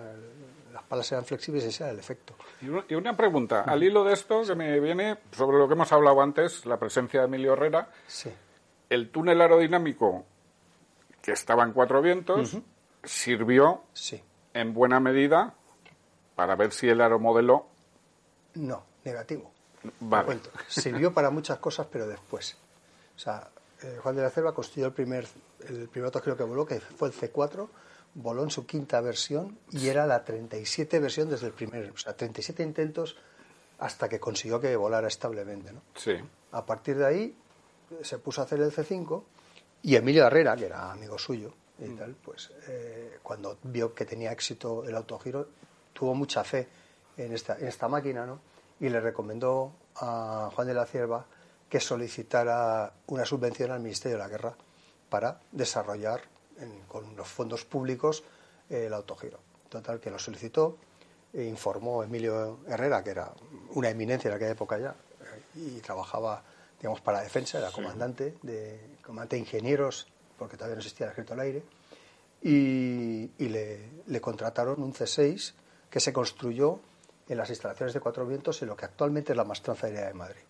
las 0.73 0.83
palas 0.85 1.07
sean 1.07 1.25
flexibles 1.25 1.65
y 1.65 1.69
ese 1.69 1.85
era 1.85 1.93
el 1.93 1.99
efecto. 1.99 2.35
Y 2.89 2.95
una 2.95 3.17
pregunta, 3.17 3.63
al 3.63 3.83
hilo 3.83 4.05
de 4.05 4.13
esto 4.13 4.43
que 4.43 4.55
me 4.55 4.79
viene 4.81 5.19
sobre 5.33 5.59
lo 5.59 5.67
que 5.67 5.75
hemos 5.75 5.91
hablado 5.93 6.21
antes, 6.23 6.67
la 6.67 6.79
presencia 6.79 7.21
de 7.21 7.27
Emilio 7.27 7.53
Herrera, 7.53 7.89
sí. 8.07 8.31
el 8.89 9.11
túnel 9.11 9.41
aerodinámico 9.41 10.25
que 11.21 11.33
estaba 11.33 11.65
en 11.65 11.73
cuatro 11.73 12.01
vientos 12.01 12.57
sirvió 13.03 13.83
sí. 13.93 14.23
en 14.55 14.73
buena 14.73 15.01
medida 15.01 15.55
para 16.35 16.57
ver 16.57 16.73
si 16.73 16.89
el 16.89 17.01
aeromodelo... 17.01 17.67
No, 18.55 18.85
negativo. 19.05 19.53
Vale. 20.01 20.41
Sirvió 20.69 21.13
para 21.13 21.31
muchas 21.31 21.59
cosas, 21.59 21.87
pero 21.91 22.07
después. 22.07 22.57
O 23.17 23.19
sea, 23.19 23.49
eh, 23.83 23.99
Juan 24.03 24.17
de 24.17 24.23
la 24.23 24.31
Cerva 24.31 24.55
construyó 24.55 24.87
el 24.87 24.93
primer, 24.93 25.27
el 25.69 25.89
primer 25.89 26.07
autogiro 26.07 26.37
que 26.37 26.45
voló, 26.45 26.67
que 26.67 26.81
fue 26.81 27.09
el 27.09 27.15
C4, 27.15 27.69
voló 28.15 28.43
en 28.43 28.51
su 28.51 28.67
quinta 28.67 29.01
versión 29.01 29.59
y 29.71 29.89
era 29.89 30.07
la 30.07 30.25
37 30.25 30.99
versión 30.99 31.31
desde 31.31 31.47
el 31.47 31.53
primer, 31.53 31.91
o 31.91 31.97
sea, 31.97 32.17
37 32.17 32.63
intentos 32.63 33.17
hasta 33.79 34.09
que 34.09 34.21
consiguió 34.21 34.61
que 34.61 34.75
volara 34.77 35.09
establemente. 35.09 35.73
¿no? 35.73 35.81
Sí. 35.95 36.13
A 36.53 36.65
partir 36.67 36.97
de 36.97 37.07
ahí 37.07 37.37
se 38.03 38.19
puso 38.19 38.41
a 38.41 38.45
hacer 38.45 38.61
el 38.61 38.73
C5 38.73 39.23
y 39.83 39.97
Emilio 39.97 40.27
Herrera, 40.27 40.57
que 40.57 40.67
era 40.67 40.93
amigo 40.93 41.19
suyo 41.19 41.53
y 41.79 41.85
mm. 41.85 41.97
tal, 41.97 42.15
pues 42.23 42.53
eh, 42.69 43.19
cuando 43.23 43.59
vio 43.63 43.95
que 43.95 44.05
tenía 44.05 44.33
éxito 44.33 44.85
el 44.85 44.95
autogiro, 44.95 45.49
tuvo 45.93 46.15
mucha 46.15 46.45
fe 46.45 46.69
en 47.17 47.33
esta, 47.33 47.59
en 47.59 47.69
esta 47.69 47.89
máquina 47.89 48.27
¿no? 48.27 48.41
y 48.79 48.89
le 48.89 49.01
recomendó 49.01 49.73
a 49.97 50.51
Juan 50.55 50.67
de 50.67 50.75
la 50.75 50.87
Cierva 50.87 51.25
que 51.71 51.81
solicitara 51.81 52.93
una 53.07 53.25
subvención 53.25 53.71
al 53.71 53.81
Ministerio 53.81 54.19
de 54.19 54.25
la 54.25 54.29
Guerra 54.29 54.55
para 55.09 55.41
desarrollar 55.53 56.21
con 56.89 57.17
los 57.17 57.29
fondos 57.29 57.65
públicos 57.65 58.25
el 58.69 58.93
autogiro. 58.93 59.39
Total, 59.69 60.01
que 60.01 60.11
lo 60.11 60.19
solicitó, 60.19 60.77
e 61.33 61.45
informó 61.45 62.03
Emilio 62.03 62.59
Herrera, 62.67 63.05
que 63.05 63.11
era 63.11 63.33
una 63.75 63.89
eminencia 63.89 64.29
en 64.29 64.35
aquella 64.35 64.51
época 64.51 64.79
ya, 64.79 64.95
y 65.55 65.81
trabajaba, 65.81 66.43
digamos, 66.79 67.01
para 67.01 67.19
la 67.19 67.25
defensa, 67.25 67.59
era 67.59 67.71
comandante 67.71 68.37
de 68.43 68.99
comandante 69.05 69.37
de 69.37 69.41
ingenieros, 69.41 70.09
porque 70.37 70.57
todavía 70.57 70.75
no 70.75 70.81
existía 70.81 71.07
el 71.07 71.13
ejército 71.13 71.35
al 71.35 71.41
aire, 71.41 71.63
y, 72.43 73.31
le, 73.39 74.03
le, 74.07 74.21
contrataron 74.21 74.83
un 74.83 74.93
C6 74.93 75.53
que 75.89 76.01
se 76.01 76.13
construyó 76.13 76.81
en 77.29 77.37
las 77.37 77.51
instalaciones 77.51 77.95
de 77.95 78.01
Cuatro 78.01 78.27
Vientos 78.27 78.61
en 78.63 78.69
lo 78.69 78.77
que 78.77 78.87
actualmente 78.87 79.33
es 79.33 79.37
la 79.37 79.45
Mastranza 79.45 79.87
Aérea 79.87 80.07
de 80.07 80.15
Madrid. 80.15 80.50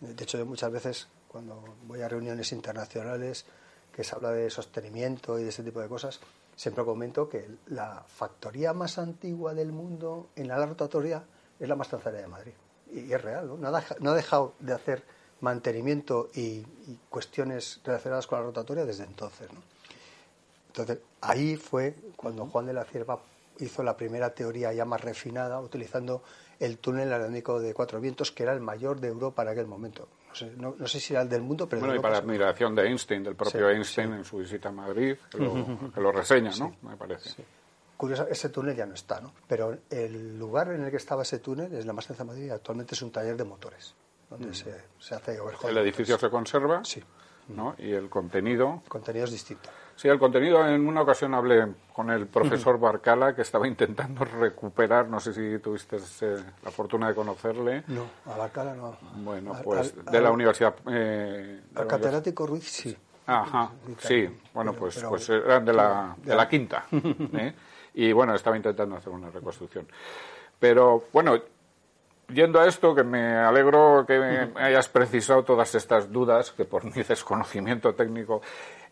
De 0.00 0.22
hecho, 0.22 0.38
yo 0.38 0.46
muchas 0.46 0.72
veces 0.72 1.08
cuando 1.28 1.62
voy 1.86 2.00
a 2.02 2.08
reuniones 2.08 2.52
internacionales 2.52 3.44
que 3.92 4.04
se 4.04 4.14
habla 4.14 4.30
de 4.30 4.50
sostenimiento 4.50 5.38
y 5.38 5.44
de 5.44 5.50
ese 5.50 5.62
tipo 5.62 5.80
de 5.80 5.88
cosas, 5.88 6.20
siempre 6.56 6.84
comento 6.84 7.28
que 7.28 7.48
la 7.66 8.04
factoría 8.06 8.72
más 8.72 8.98
antigua 8.98 9.54
del 9.54 9.72
mundo 9.72 10.28
en 10.36 10.48
la 10.48 10.64
rotatoria 10.64 11.22
es 11.58 11.68
la 11.68 11.76
Mastanzaria 11.76 12.20
de 12.20 12.26
Madrid. 12.26 12.52
Y 12.92 13.12
es 13.12 13.22
real, 13.22 13.48
¿no? 13.48 13.56
No 13.56 14.10
ha, 14.10 14.14
dejado 14.14 14.54
de 14.58 14.72
hacer 14.72 15.04
mantenimiento 15.40 16.30
y, 16.34 16.64
cuestiones 17.08 17.80
relacionadas 17.84 18.26
con 18.26 18.40
la 18.40 18.46
rotatoria 18.46 18.84
desde 18.84 19.04
entonces. 19.04 19.52
¿no? 19.52 19.60
Entonces, 20.68 20.98
ahí 21.20 21.56
fue 21.56 21.94
cuando 22.16 22.46
Juan 22.46 22.66
de 22.66 22.72
la 22.72 22.84
Cierva 22.84 23.20
hizo 23.60 23.82
la 23.82 23.96
primera 23.96 24.30
teoría 24.34 24.72
ya 24.72 24.84
más 24.84 25.00
refinada, 25.00 25.60
utilizando 25.60 26.22
el 26.58 26.78
túnel 26.78 27.12
aerodinamico 27.12 27.60
de 27.60 27.72
cuatro 27.74 28.00
vientos, 28.00 28.32
que 28.32 28.42
era 28.42 28.52
el 28.52 28.60
mayor 28.60 29.00
de 29.00 29.08
Europa 29.08 29.42
en 29.42 29.48
aquel 29.48 29.66
momento. 29.66 30.08
No 30.56 30.86
sé, 30.86 31.00
si 31.00 31.12
era 31.12 31.22
el 31.22 31.28
del 31.28 31.42
mundo, 31.42 31.68
pero... 31.68 31.80
Bueno, 31.80 31.96
y 31.96 31.98
para 31.98 32.18
admiración 32.18 32.74
de 32.74 32.86
Einstein, 32.86 33.24
del 33.24 33.34
propio 33.34 33.68
Einstein 33.68 34.12
en 34.12 34.24
su 34.24 34.38
visita 34.38 34.68
a 34.68 34.72
Madrid, 34.72 35.16
que 35.30 36.00
lo, 36.00 36.12
reseña, 36.12 36.50
¿no? 36.58 36.76
Me 36.82 36.96
parece. 36.96 37.44
Curioso, 37.96 38.26
ese 38.28 38.48
túnel 38.48 38.76
ya 38.76 38.86
no 38.86 38.94
está, 38.94 39.20
¿no? 39.20 39.32
Pero 39.46 39.76
el 39.90 40.38
lugar 40.38 40.70
en 40.72 40.84
el 40.84 40.90
que 40.90 40.96
estaba 40.96 41.22
ese 41.22 41.40
túnel 41.40 41.74
es 41.74 41.84
la 41.84 41.92
más 41.92 42.06
de 42.08 42.24
Madrid 42.24 42.46
y 42.46 42.50
actualmente 42.50 42.94
es 42.94 43.02
un 43.02 43.10
taller 43.10 43.36
de 43.36 43.44
motores, 43.44 43.94
donde 44.30 44.48
mm. 44.48 44.54
se, 44.54 44.74
se, 44.98 45.14
hace 45.14 45.38
El 45.68 45.78
edificio 45.78 46.16
se 46.16 46.30
conserva. 46.30 46.82
Sí. 46.84 47.02
¿no? 47.54 47.74
Y 47.78 47.92
el 47.92 48.08
contenido. 48.08 48.80
El 48.84 48.88
contenido 48.88 49.24
es 49.24 49.32
distinto. 49.32 49.68
Sí, 50.00 50.08
el 50.08 50.18
contenido, 50.18 50.66
en 50.66 50.88
una 50.88 51.02
ocasión 51.02 51.34
hablé 51.34 51.74
con 51.92 52.08
el 52.08 52.26
profesor 52.26 52.80
Barcala 52.80 53.34
que 53.34 53.42
estaba 53.42 53.68
intentando 53.68 54.24
recuperar, 54.24 55.06
no 55.08 55.20
sé 55.20 55.34
si 55.34 55.58
tuviste 55.58 55.98
la 56.64 56.70
fortuna 56.70 57.08
de 57.08 57.14
conocerle. 57.14 57.84
No, 57.88 58.06
a 58.24 58.34
Barcala 58.34 58.74
no. 58.74 58.96
Bueno, 59.16 59.52
pues 59.62 59.94
de 60.06 60.20
la 60.22 60.30
Universidad. 60.30 60.74
Eh, 60.90 61.60
al 61.74 61.86
catedrático 61.86 62.46
Ruiz 62.46 62.64
sí. 62.64 62.96
Ajá, 63.26 63.72
sí, 63.98 64.26
bueno, 64.54 64.72
pues, 64.72 65.04
pues 65.06 65.28
eran 65.28 65.66
de 65.66 65.74
la, 65.74 66.16
de 66.16 66.34
la 66.34 66.48
quinta. 66.48 66.86
¿eh? 66.92 67.54
Y 67.92 68.10
bueno, 68.12 68.34
estaba 68.34 68.56
intentando 68.56 68.96
hacer 68.96 69.12
una 69.12 69.28
reconstrucción. 69.28 69.86
Pero 70.58 71.04
bueno, 71.12 71.38
yendo 72.32 72.60
a 72.60 72.66
esto, 72.66 72.94
que 72.94 73.04
me 73.04 73.36
alegro 73.36 74.04
que 74.06 74.18
me 74.18 74.60
hayas 74.60 74.88
precisado 74.88 75.44
todas 75.44 75.74
estas 75.74 76.10
dudas, 76.10 76.52
que 76.52 76.64
por 76.64 76.84
mi 76.84 77.02
desconocimiento 77.08 77.94
técnico. 77.94 78.42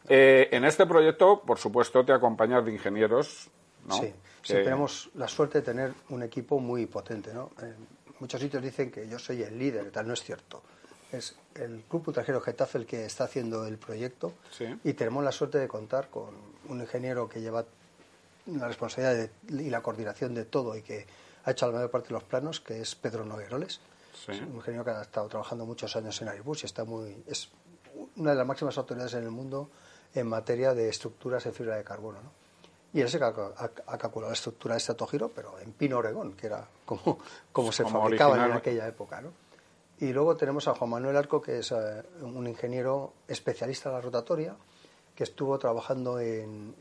Eh, 0.08 0.48
en 0.52 0.64
este 0.64 0.86
proyecto, 0.86 1.42
por 1.42 1.58
supuesto, 1.58 2.04
te 2.04 2.12
acompañas 2.12 2.64
de 2.64 2.72
ingenieros. 2.72 3.50
¿no? 3.86 3.94
Sí, 3.94 4.12
tenemos 4.42 5.10
la 5.14 5.28
suerte 5.28 5.58
de 5.58 5.64
tener 5.64 5.92
un 6.10 6.22
equipo 6.22 6.58
muy 6.60 6.86
potente. 6.86 7.32
¿no? 7.32 7.50
En 7.60 7.74
muchos 8.20 8.40
sitios 8.40 8.62
dicen 8.62 8.90
que 8.90 9.08
yo 9.08 9.18
soy 9.18 9.42
el 9.42 9.58
líder, 9.58 9.90
tal 9.90 10.06
no 10.06 10.14
es 10.14 10.22
cierto. 10.22 10.62
Es 11.10 11.36
el 11.54 11.84
Club 11.88 12.08
Ultrajero 12.08 12.40
Getafe 12.40 12.78
el 12.78 12.86
que 12.86 13.06
está 13.06 13.24
haciendo 13.24 13.66
el 13.66 13.78
proyecto 13.78 14.34
y 14.84 14.92
tenemos 14.92 15.24
la 15.24 15.32
suerte 15.32 15.56
de 15.58 15.66
contar 15.66 16.08
con 16.10 16.34
un 16.68 16.80
ingeniero 16.80 17.26
que 17.28 17.40
lleva 17.40 17.64
la 18.46 18.68
responsabilidad 18.68 19.30
y 19.48 19.70
la 19.70 19.80
coordinación 19.80 20.34
de 20.34 20.44
todo 20.44 20.76
y 20.76 20.82
que 20.82 21.06
ha 21.48 21.52
hecho 21.52 21.66
la 21.66 21.72
mayor 21.72 21.90
parte 21.90 22.08
de 22.08 22.14
los 22.14 22.24
planos, 22.24 22.60
que 22.60 22.80
es 22.80 22.94
Pedro 22.94 23.24
Nogueroles. 23.24 23.80
un 24.28 24.56
ingeniero 24.56 24.84
que 24.84 24.90
ha 24.90 25.00
estado 25.00 25.28
trabajando 25.28 25.64
muchos 25.64 25.96
años 25.96 26.20
en 26.20 26.28
Airbus 26.28 26.62
y 26.64 26.66
está 26.66 26.84
muy, 26.84 27.24
es 27.26 27.48
una 28.16 28.32
de 28.32 28.36
las 28.36 28.46
máximas 28.46 28.76
autoridades 28.76 29.14
en 29.14 29.24
el 29.24 29.30
mundo 29.30 29.70
en 30.14 30.26
materia 30.26 30.74
de 30.74 30.90
estructuras 30.90 31.46
en 31.46 31.54
fibra 31.54 31.76
de 31.76 31.84
carbono. 31.84 32.18
¿no? 32.20 32.30
Y 32.92 33.00
él 33.00 33.08
se 33.08 33.16
ha, 33.16 33.32
calculado 33.32 34.30
la 34.30 34.34
estructura 34.34 34.74
de 34.74 34.78
este 34.78 34.92
autogiro, 34.92 35.30
pero 35.34 35.58
en 35.58 35.72
pino 35.72 35.98
Oregón, 35.98 36.34
que 36.34 36.48
era 36.48 36.68
como, 36.84 37.18
como 37.52 37.72
se 37.72 37.84
fabricaba 37.84 38.44
en 38.44 38.52
aquella 38.52 38.86
época. 38.86 39.22
¿no? 39.22 39.30
Y 40.00 40.12
luego 40.12 40.36
tenemos 40.36 40.68
a 40.68 40.74
Juan 40.74 40.90
Manuel 40.90 41.16
Arco, 41.16 41.40
que 41.40 41.60
es 41.60 41.72
eh, 41.72 42.02
un 42.20 42.46
ingeniero 42.46 43.14
especialista 43.26 43.88
en 43.88 43.94
la 43.94 44.00
rotatoria, 44.02 44.54
que 45.18 45.24
estuvo 45.24 45.58
trabajando 45.58 46.20
en, 46.20 46.76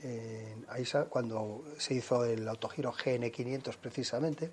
AISA 0.70 1.06
cuando 1.06 1.64
se 1.80 1.96
hizo 1.96 2.24
el 2.24 2.48
autogiro 2.48 2.94
GN500 2.94 3.78
precisamente. 3.78 4.52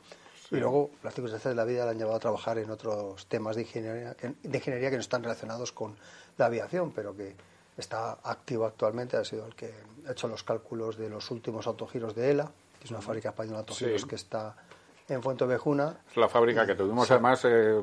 Y 0.50 0.56
luego 0.56 0.92
las 1.02 1.12
circunstancias 1.12 1.52
de 1.52 1.54
la 1.54 1.66
vida 1.66 1.84
le 1.84 1.90
han 1.90 1.98
llevado 1.98 2.16
a 2.16 2.18
trabajar 2.18 2.56
en 2.56 2.70
otros 2.70 3.26
temas 3.26 3.56
de 3.56 3.62
ingeniería, 3.62 4.14
que, 4.14 4.32
de 4.42 4.56
ingeniería 4.56 4.88
que 4.88 4.96
no 4.96 5.02
están 5.02 5.22
relacionados 5.22 5.72
con 5.72 5.96
la 6.38 6.46
aviación, 6.46 6.92
pero 6.92 7.14
que 7.14 7.36
está 7.76 8.12
activo 8.22 8.64
actualmente. 8.64 9.18
Ha 9.18 9.24
sido 9.26 9.44
el 9.44 9.54
que 9.54 9.74
ha 10.08 10.12
hecho 10.12 10.28
los 10.28 10.42
cálculos 10.44 10.96
de 10.96 11.10
los 11.10 11.30
últimos 11.30 11.66
autogiros 11.66 12.14
de 12.14 12.30
ELA, 12.30 12.50
que 12.78 12.86
es 12.86 12.90
una 12.90 13.02
fábrica 13.02 13.28
española 13.28 13.58
de 13.58 13.60
autogiros 13.64 14.06
que 14.06 14.14
está 14.14 14.56
en 15.10 15.22
Fuente 15.22 15.44
Vejuna. 15.44 15.98
Es 16.10 16.16
la 16.16 16.30
fábrica 16.30 16.66
que 16.66 16.74
tuvimos 16.74 17.10
además 17.10 17.44
eh, 17.44 17.82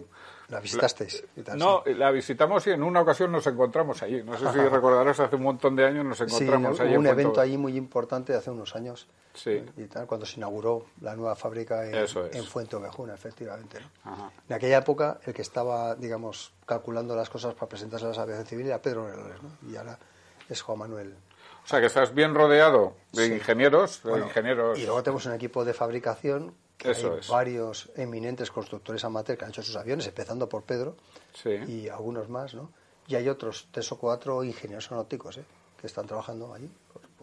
¿La 0.51 0.59
visitasteis? 0.59 1.23
no, 1.55 1.81
la 1.85 2.11
visitamos 2.11 2.67
y 2.67 2.71
en 2.71 2.83
una 2.83 2.99
ocasión 2.99 3.31
nos 3.31 3.47
encontramos 3.47 4.03
allí. 4.03 4.21
No 4.21 4.37
sé 4.37 4.51
si 4.51 4.59
recordarás, 4.59 5.17
hace 5.21 5.37
un 5.37 5.43
montón 5.43 5.77
de 5.77 5.85
años 5.85 6.03
nos 6.03 6.19
encontramos 6.19 6.75
sí, 6.75 6.83
allí. 6.83 6.97
un 6.97 7.07
evento 7.07 7.39
allí 7.39 7.57
muy 7.57 7.77
importante 7.77 8.35
hace 8.35 8.51
unos 8.51 8.75
años. 8.75 9.07
Sí. 9.33 9.63
Y 9.77 9.85
tal, 9.85 10.07
cuando 10.07 10.25
se 10.25 10.35
inauguró 10.35 10.87
la 10.99 11.15
nueva 11.15 11.37
fábrica 11.37 11.87
en, 11.87 11.95
en 11.95 12.43
Fuente 12.43 12.75
Ovejuna, 12.75 13.13
efectivamente. 13.13 13.77
En 14.49 14.53
aquella 14.53 14.79
época, 14.79 15.21
el 15.25 15.33
que 15.33 15.41
estaba, 15.41 15.95
digamos, 15.95 16.51
calculando 16.65 17.15
las 17.15 17.29
cosas 17.29 17.53
para 17.53 17.69
presentarse 17.69 18.05
a 18.05 18.09
la 18.09 18.21
aviación 18.21 18.45
civil 18.45 18.67
era 18.67 18.81
Pedro 18.81 19.07
Herrera, 19.07 19.37
¿no? 19.41 19.71
Y 19.71 19.77
ahora 19.77 19.97
es 20.49 20.61
Juan 20.61 20.79
Manuel. 20.79 21.15
O 21.63 21.67
sea, 21.67 21.79
que 21.79 21.85
estás 21.85 22.13
bien 22.13 22.35
rodeado 22.35 22.95
de 23.13 23.27
ingenieros, 23.27 24.03
de 24.03 24.19
ingenieros. 24.19 24.77
Y 24.77 24.83
luego 24.83 25.01
tenemos 25.01 25.25
un 25.27 25.33
equipo 25.33 25.63
de 25.63 25.73
fabricación 25.73 26.53
hay 26.89 27.19
varios 27.29 27.89
eminentes 27.95 28.51
constructores 28.51 29.03
amateur 29.03 29.37
que 29.37 29.45
han 29.45 29.51
hecho 29.51 29.63
sus 29.63 29.75
aviones, 29.75 30.07
empezando 30.07 30.47
por 30.47 30.63
Pedro 30.63 30.95
y 31.67 31.87
algunos 31.87 32.29
más, 32.29 32.53
¿no? 32.53 32.71
Y 33.07 33.15
hay 33.15 33.27
otros 33.29 33.67
tres 33.71 33.91
o 33.91 33.97
cuatro 33.97 34.43
ingenieros 34.43 34.85
aeronáuticos 34.85 35.37
¿eh? 35.37 35.43
que 35.79 35.87
están 35.87 36.05
trabajando 36.05 36.53
allí 36.53 36.69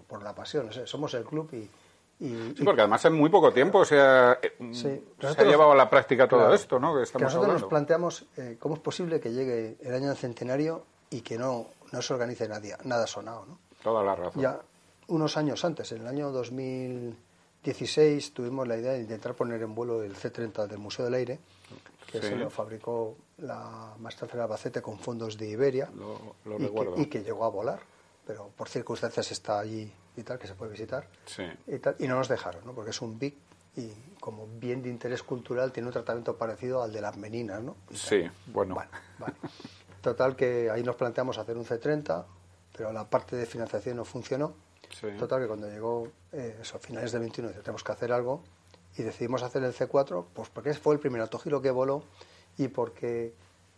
por, 0.06 0.22
la 0.22 0.34
pasión. 0.34 0.70
Somos 0.84 1.14
el 1.14 1.24
club 1.24 1.48
y, 1.52 1.70
sí, 2.20 2.64
porque 2.64 2.82
además 2.82 3.04
en 3.04 3.14
muy 3.14 3.30
poco 3.30 3.52
tiempo 3.52 3.84
se 3.84 4.00
ha, 4.00 4.38
se 4.72 5.02
ha 5.22 5.44
llevado 5.44 5.72
a 5.72 5.76
la 5.76 5.88
práctica 5.88 6.26
todo 6.26 6.52
esto, 6.52 6.78
¿no? 6.78 6.94
Que, 6.94 7.18
nosotros 7.18 7.60
nos 7.60 7.64
planteamos 7.64 8.26
eh, 8.36 8.56
cómo 8.58 8.74
es 8.74 8.80
posible 8.80 9.20
que 9.20 9.32
llegue 9.32 9.76
el 9.80 9.94
año 9.94 10.08
del 10.08 10.16
centenario 10.16 10.84
y 11.10 11.20
que 11.20 11.38
no, 11.38 11.68
no 11.92 12.02
se 12.02 12.12
organice 12.12 12.48
nadie, 12.48 12.76
nada 12.84 13.06
sonado, 13.06 13.46
¿no? 13.46 13.58
Toda 13.82 14.02
la 14.02 14.14
razón. 14.14 14.42
Ya 14.42 14.60
unos 15.08 15.36
años 15.36 15.64
antes, 15.64 15.92
en 15.92 16.02
el 16.02 16.06
año 16.06 16.30
2000 16.30 17.16
16 17.64 18.32
tuvimos 18.32 18.66
la 18.66 18.76
idea 18.76 18.92
de 18.92 19.00
intentar 19.00 19.34
poner 19.34 19.62
en 19.62 19.74
vuelo 19.74 20.02
el 20.02 20.14
C-30 20.14 20.66
del 20.66 20.78
Museo 20.78 21.04
del 21.04 21.14
Aire, 21.14 21.38
que 22.10 22.22
se 22.22 22.36
lo 22.36 22.48
fabricó 22.50 23.16
la 23.38 23.94
Maestra 23.98 24.28
Albacete 24.42 24.80
con 24.80 24.98
fondos 24.98 25.36
de 25.36 25.48
Iberia 25.48 25.90
y, 26.96 27.06
que, 27.06 27.22
llegó 27.22 27.44
a 27.44 27.50
volar, 27.50 27.80
pero 28.26 28.50
por 28.56 28.68
circunstancias 28.68 29.30
está 29.32 29.58
allí 29.58 29.90
y 30.16 30.22
tal, 30.22 30.38
que 30.38 30.46
se 30.46 30.54
puede 30.54 30.72
visitar. 30.72 31.06
Y, 31.98 32.06
no 32.06 32.16
nos 32.16 32.28
dejaron, 32.28 32.64
¿no? 32.64 32.72
porque 32.72 32.90
es 32.90 33.02
un 33.02 33.18
BIC 33.18 33.36
y 33.76 33.92
como 34.20 34.46
bien 34.58 34.82
de 34.82 34.88
interés 34.88 35.22
cultural 35.22 35.70
tiene 35.72 35.88
un 35.88 35.92
tratamiento 35.92 36.36
parecido 36.36 36.82
al 36.82 36.92
de 36.92 37.00
las 37.00 37.16
meninas. 37.16 37.62
¿no? 37.62 37.76
Sí, 37.92 38.24
bueno. 38.46 38.76
Total 40.00 40.36
que 40.36 40.70
ahí 40.70 40.82
nos 40.82 40.96
planteamos 40.96 41.38
hacer 41.38 41.56
un 41.56 41.64
C-30, 41.64 42.24
pero 42.76 42.92
la 42.92 43.04
parte 43.04 43.36
de 43.36 43.46
financiación 43.46 43.96
no 43.96 44.04
funcionó 44.04 44.54
Total, 45.18 45.40
que 45.40 45.47
cuando 45.47 45.68
llegó 45.68 46.09
eh, 46.33 46.59
eso, 46.61 46.76
a 46.76 46.80
finales 46.80 47.12
del 47.12 47.21
21, 47.21 47.50
tenemos 47.50 47.85
que 47.85 47.92
hacer 47.92 48.12
algo 48.12 48.42
y 48.97 49.02
decidimos 49.02 49.42
hacer 49.42 49.62
el 49.62 49.75
C4, 49.75 50.26
pues 50.35 50.49
porque 50.49 50.75
fue 50.75 50.95
el 50.95 51.00
primer 51.00 51.21
autogiro 51.21 51.62
que 51.62 51.71
voló 51.71 52.02
y 52.57 52.68
porque 52.68 53.35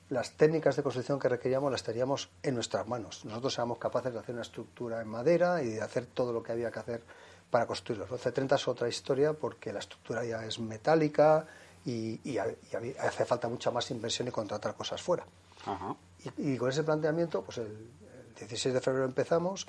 las 0.09 0.33
técnicas 0.33 0.77
de 0.77 0.83
construcción 0.83 1.19
que 1.19 1.29
requeríamos 1.29 1.71
las 1.71 1.83
teníamos 1.83 2.31
en 2.43 2.55
nuestras 2.55 2.87
manos. 2.89 3.25
Nosotros 3.25 3.55
éramos 3.55 3.79
capaces 3.79 4.13
de 4.13 4.19
hacer 4.19 4.35
una 4.35 4.43
estructura 4.43 5.01
en 5.01 5.09
madera 5.09 5.63
y 5.63 5.71
de 5.71 5.83
hacer 5.83 6.07
todo 6.07 6.33
lo 6.33 6.43
que 6.43 6.53
había 6.53 6.71
que 6.71 6.79
hacer 6.79 7.03
para 7.51 7.67
construirlo. 7.67 8.05
El 8.05 8.19
C30 8.19 8.55
es 8.55 8.69
otra 8.69 8.89
historia 8.89 9.33
porque 9.33 9.73
la 9.73 9.79
estructura 9.79 10.25
ya 10.25 10.45
es 10.45 10.59
metálica 10.59 11.47
y, 11.85 12.39
hace 12.39 13.25
falta 13.25 13.49
mucha 13.49 13.71
más 13.71 13.91
inversión 13.91 14.29
y 14.29 14.31
contratar 14.31 14.75
cosas 14.75 15.01
fuera. 15.01 15.25
Y, 16.37 16.57
con 16.57 16.69
ese 16.69 16.83
planteamiento, 16.83 17.43
pues 17.43 17.59
el, 17.59 17.67
el 17.67 18.49
16 18.49 18.75
de 18.75 18.81
febrero 18.81 19.07
empezamos 19.07 19.67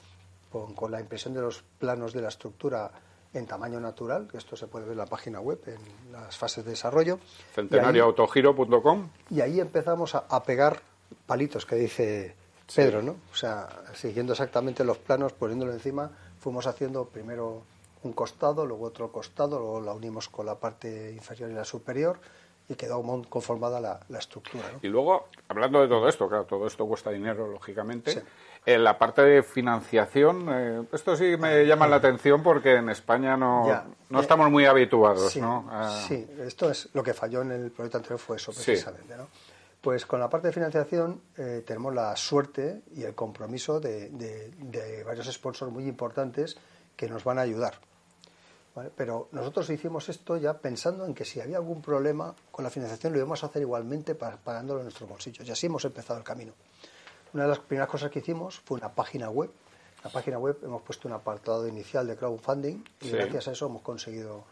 con, 0.52 0.92
la 0.92 1.00
impresión 1.00 1.34
de 1.34 1.42
los 1.42 1.64
planos 1.80 2.14
de 2.14 2.22
la 2.22 2.30
estructura 2.30 2.92
en 3.34 3.48
tamaño 3.48 3.80
natural, 3.80 4.28
que 4.30 4.38
esto 4.38 4.56
se 4.56 4.68
puede 4.68 4.86
ver 4.86 4.94
en 4.94 4.98
la 4.98 5.06
página 5.06 5.40
web, 5.40 5.62
en 5.66 6.12
las 6.12 6.38
fases 6.38 6.66
de 6.66 6.72
desarrollo. 6.72 7.20
Centenarioautogiro.com. 7.54 9.10
Y, 9.30 9.40
ahí 9.42 9.60
empezamos 9.60 10.16
a, 10.16 10.44
pegar 10.44 10.82
palitos 11.26 11.66
que 11.66 11.76
dice 11.76 12.36
Pedro, 12.76 13.02
¿no? 13.02 13.16
O 13.32 13.36
sea, 13.36 13.70
siguiendo 13.94 14.34
exactamente 14.34 14.84
los 14.84 14.98
planos, 14.98 15.32
poniéndolo 15.34 15.72
encima, 15.72 16.12
fuimos 16.40 16.68
haciendo 16.68 17.06
primero 17.06 17.64
un 18.04 18.14
costado, 18.14 18.66
luego 18.66 18.86
otro 18.86 19.12
costado, 19.12 19.60
luego 19.60 19.82
la 19.82 19.94
unimos 19.94 20.28
con 20.28 20.46
la 20.46 20.56
parte 20.56 21.12
inferior 21.14 21.52
y 21.52 21.54
la 21.54 21.64
superior 21.64 22.20
y 22.72 22.76
quedó 22.76 23.02
conformada 23.30 23.80
la, 23.82 24.18
estructura. 24.18 24.64
Y 24.82 24.88
luego, 24.88 25.28
hablando 25.50 25.82
de 25.82 25.88
todo 25.88 26.08
esto, 26.08 26.28
claro, 26.28 26.46
todo 26.46 26.68
esto 26.68 26.86
cuesta 26.88 27.12
dinero, 27.12 27.48
lógicamente. 27.48 28.24
En 28.64 28.84
la 28.84 28.98
parte 29.00 29.24
de 29.24 29.42
financiación, 29.42 30.48
eh, 30.52 30.84
esto 30.94 31.16
sí 31.16 31.36
me 31.38 31.66
llama 31.66 31.88
la 31.88 31.96
atención 31.96 32.44
porque 32.44 32.76
en 32.76 32.90
España 32.90 33.36
no, 33.36 33.66
no 34.10 34.20
eh, 34.20 34.22
estamos 34.22 34.52
muy 34.52 34.66
habituados. 34.66 35.32
Sí, 35.32 35.42
¿no? 35.42 35.68
sí, 36.08 36.28
esto 36.46 36.70
es 36.70 36.90
lo 36.94 37.02
que 37.02 37.16
falló 37.16 37.42
en 37.42 37.52
el 37.52 37.72
proyecto 37.72 37.98
anterior, 37.98 38.20
fue 38.20 38.38
eso 38.38 38.52
precisamente. 38.52 39.18
¿no? 39.18 39.28
Pues 39.82 40.06
con 40.06 40.20
la 40.20 40.30
parte 40.30 40.48
de 40.48 40.54
financiación 40.54 41.22
eh, 41.38 41.64
tenemos 41.66 41.96
la 41.96 42.16
suerte 42.16 42.84
y 42.96 43.02
el 43.02 43.16
compromiso 43.16 43.80
de, 43.80 44.10
de, 44.10 45.04
varios 45.04 45.26
sponsors 45.34 45.72
muy 45.72 45.88
importantes 45.88 46.56
que 46.96 47.10
nos 47.10 47.24
van 47.24 47.40
a 47.40 47.42
ayudar. 47.42 47.80
Pero 48.96 49.28
nosotros 49.32 49.70
hicimos 49.72 50.08
esto 50.08 50.38
ya 50.38 50.54
pensando 50.54 51.06
en 51.06 51.16
que 51.16 51.26
si 51.26 51.42
había 51.42 51.58
algún 51.58 51.82
problema 51.82 52.34
con 52.52 52.64
la 52.64 52.70
financiación 52.70 53.12
lo 53.12 53.18
íbamos 53.18 53.44
a 53.44 53.48
hacer 53.48 53.64
igualmente 53.64 54.14
pagándolo 54.14 54.82
en 54.82 54.86
nuestros 54.86 55.10
bolsillos. 55.10 55.48
Y 55.48 55.52
así 55.52 55.66
hemos 55.66 55.84
empezado 55.84 56.20
el 56.20 56.24
camino. 56.24 56.54
Una 57.34 57.44
de 57.44 57.50
las 57.50 57.60
primeras 57.60 57.90
cosas 57.90 58.12
que 58.12 58.20
hicimos 58.20 58.60
fue 58.60 58.78
una 58.78 58.90
página 58.90 59.30
web. 59.30 59.50
En 59.50 60.04
la 60.04 60.10
página 60.10 60.38
web 60.38 60.58
hemos 60.64 60.82
puesto 60.82 61.08
un 61.08 61.14
apartado 61.14 61.68
inicial 61.68 62.08
de 62.08 62.16
crowdfunding 62.16 62.84
y 63.02 63.10
gracias 63.10 63.48
a 63.48 63.52
eso 63.52 63.68
hemos 63.68 63.82
conseguido 63.82 64.44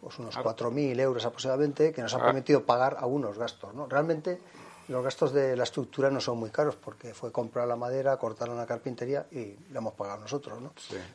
pues, 0.00 0.18
unos 0.18 0.36
4.000 0.36 0.98
euros 1.00 1.24
aproximadamente 1.24 1.92
que 1.92 2.02
nos 2.02 2.14
han 2.14 2.22
permitido 2.22 2.64
pagar 2.64 2.96
algunos 2.98 3.38
gastos. 3.38 3.74
¿no? 3.74 3.86
Realmente 3.86 4.40
los 4.88 5.02
gastos 5.02 5.32
de 5.32 5.56
la 5.56 5.64
estructura 5.64 6.10
no 6.10 6.20
son 6.20 6.38
muy 6.38 6.50
caros 6.50 6.76
porque 6.76 7.14
fue 7.14 7.32
comprar 7.32 7.66
la 7.66 7.76
madera, 7.76 8.16
cortar 8.16 8.48
la 8.48 8.66
carpintería 8.66 9.26
y 9.30 9.56
la 9.72 9.78
hemos 9.78 9.94
pagado 9.94 10.20
nosotros, 10.20 10.60
¿no? 10.60 10.72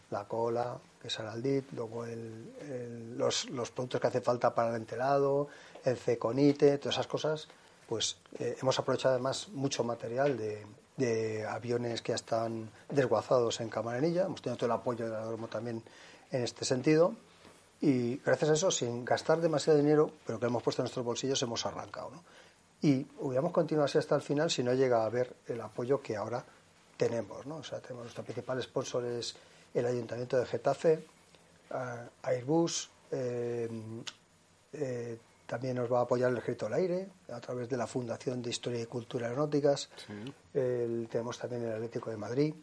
La 0.09 0.27
cola, 0.27 0.77
que 1.01 1.07
es 1.07 1.19
Araldit, 1.19 1.71
luego 1.73 2.05
los, 3.15 3.45
productos 3.71 4.01
que 4.01 4.07
hace 4.07 4.21
falta 4.21 4.55
para 4.55 4.69
el 4.69 4.75
entelado, 4.77 5.49
el 5.83 5.97
ceconite, 5.97 6.79
todas 6.79 6.95
esas 6.95 7.07
cosas, 7.07 7.47
pues 7.87 8.17
eh, 8.39 8.57
hemos 8.59 8.77
aprovechado 8.79 9.13
además 9.13 9.49
mucho 9.49 9.83
material 9.83 10.35
de, 10.37 10.65
aviones 11.47 12.01
que 12.01 12.11
ya 12.11 12.15
están 12.15 12.69
desguazados 12.89 13.59
en 13.61 13.69
Camaranilla, 13.69 14.25
hemos 14.25 14.41
tenido 14.41 14.57
todo 14.57 14.65
el 14.67 14.73
apoyo 14.73 15.05
de 15.05 15.11
la 15.11 15.21
Dormo 15.21 15.47
también 15.47 15.83
en 16.31 16.43
este 16.43 16.65
sentido 16.65 17.13
y 17.81 18.17
gracias 18.17 18.49
a 18.49 18.53
eso, 18.53 18.71
sin 18.71 19.05
gastar 19.05 19.39
demasiado 19.39 19.79
dinero, 19.79 20.11
pero 20.25 20.39
que 20.39 20.45
hemos 20.47 20.61
puesto 20.61 20.81
en 20.81 20.85
nuestros 20.85 21.05
bolsillos, 21.05 21.41
hemos 21.41 21.65
arrancado, 21.65 22.11
¿no? 22.11 22.23
y 22.81 23.05
hubiéramos 23.19 23.51
continuado 23.51 23.85
así 23.85 23.97
hasta 23.97 24.15
el 24.15 24.21
final 24.21 24.49
si 24.49 24.63
no 24.63 24.73
llega 24.73 25.01
a 25.01 25.05
haber 25.05 25.35
el 25.47 25.59
apoyo 25.61 26.01
que 26.01 26.15
ahora 26.15 26.43
tenemos. 26.97 27.45
¿no? 27.45 27.57
O 27.57 27.63
sea, 27.63 27.79
tenemos 27.79 28.03
nuestro 28.03 28.23
principal 28.23 28.61
sponsor 28.61 29.05
es 29.05 29.35
el 29.73 29.85
Ayuntamiento 29.85 30.37
de 30.37 30.45
Getafe, 30.45 31.05
Airbus, 32.23 32.89
eh, 33.11 33.69
eh, 34.73 35.17
también 35.49 35.75
nos 35.75 35.91
va 35.91 35.99
a 35.99 36.01
apoyar 36.03 36.29
el 36.29 36.37
Ejército 36.37 36.65
del 36.67 36.75
Aire 36.75 37.09
a 37.33 37.41
través 37.41 37.67
de 37.67 37.75
la 37.75 37.87
Fundación 37.87 38.39
de 38.39 38.51
Historia 38.51 38.81
y 38.81 38.85
Cultura 38.85 39.25
Aeronáuticas. 39.25 39.89
tenemos 40.53 41.39
también 41.39 41.63
el 41.63 41.73
Atlético 41.73 42.11
de 42.11 42.17
Madrid. 42.17 42.53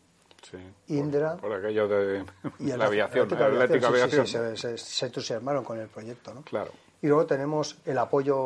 Indra. 0.87 1.37
Por, 1.37 1.53
aquello 1.53 1.89
de 1.89 2.25
la 2.61 2.85
aviación, 2.87 3.29
la 3.29 3.47
Atlético 3.47 3.87
Aviación. 3.87 4.27
se, 4.29 4.57
se, 4.57 4.79
se, 4.79 5.07
entusiasmaron 5.07 5.65
con 5.65 5.81
el 5.81 5.89
proyecto. 5.89 6.33
¿no? 6.33 6.43
Claro. 6.43 6.71
Y 7.03 7.09
luego 7.09 7.27
tenemos 7.27 7.79
el 7.85 7.99
apoyo 7.99 8.37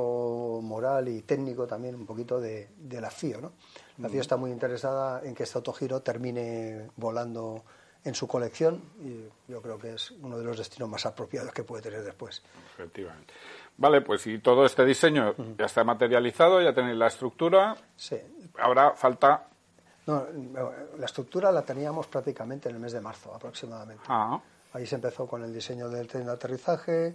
moral 0.62 1.08
y 1.08 1.20
técnico 1.22 1.66
también 1.66 1.94
un 1.94 2.06
poquito 2.06 2.40
de, 2.40 2.70
la 2.90 3.10
FIO. 3.10 3.42
¿no? 3.42 3.52
La 3.98 4.08
FIO 4.08 4.18
mm. 4.18 4.22
está 4.22 4.36
muy 4.38 4.50
interesada 4.50 5.22
en 5.22 5.34
que 5.34 5.42
este 5.42 5.58
autogiro 5.58 6.00
termine 6.00 6.88
volando 6.96 7.64
en 8.04 8.14
su 8.14 8.26
colección 8.26 8.82
y 9.02 9.50
yo 9.50 9.60
creo 9.60 9.78
que 9.78 9.94
es 9.94 10.10
uno 10.12 10.38
de 10.38 10.44
los 10.44 10.56
destinos 10.56 10.88
más 10.88 11.04
apropiados 11.06 11.52
que 11.52 11.64
puede 11.64 11.82
tener 11.82 12.02
después. 12.02 12.42
Efectivamente. 12.74 13.34
Vale, 13.76 14.00
pues 14.02 14.22
si 14.22 14.38
todo 14.38 14.64
este 14.64 14.84
diseño 14.84 15.34
ya 15.58 15.66
está 15.66 15.84
materializado, 15.84 16.60
ya 16.60 16.72
tenéis 16.72 16.96
la 16.96 17.06
estructura, 17.08 17.76
sí. 17.96 18.16
ahora 18.58 18.92
falta... 18.94 19.46
No, 20.06 20.26
la 20.98 21.04
estructura 21.06 21.52
la 21.52 21.62
teníamos 21.62 22.06
prácticamente 22.06 22.68
en 22.68 22.76
el 22.76 22.80
mes 22.80 22.92
de 22.92 23.00
marzo 23.00 23.34
aproximadamente. 23.34 24.04
Ah. 24.08 24.40
Ahí 24.72 24.86
se 24.86 24.94
empezó 24.94 25.26
con 25.26 25.42
el 25.44 25.52
diseño 25.52 25.88
del 25.88 26.06
tren 26.06 26.26
de 26.26 26.32
aterrizaje, 26.32 27.14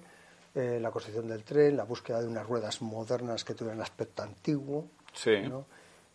eh, 0.54 0.80
la 0.82 0.92
construcción 0.92 1.28
del 1.28 1.44
tren, 1.44 1.76
la 1.76 1.84
búsqueda 1.84 2.22
de 2.22 2.28
unas 2.28 2.48
ruedas 2.48 2.82
modernas 2.82 3.44
que 3.44 3.54
tuvieran 3.54 3.82
aspecto 3.82 4.24
antiguo, 4.24 4.88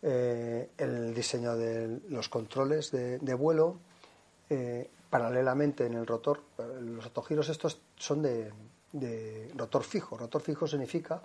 eh, 0.03 0.71
el 0.79 1.14
diseño 1.14 1.57
de 1.57 2.01
los 2.09 2.29
controles 2.31 2.90
de, 2.90 3.35
vuelo, 3.35 3.79
eh, 4.51 4.91
paralelamente 5.09 5.87
en 5.87 5.95
el 5.95 6.07
rotor, 6.07 6.43
los 6.81 7.05
autogiros 7.05 7.49
estos 7.49 7.81
son 7.97 8.23
de, 8.23 8.53
rotor 9.57 9.83
fijo. 9.83 10.17
Rotor 10.17 10.43
fijo 10.43 10.67
significa 10.67 11.23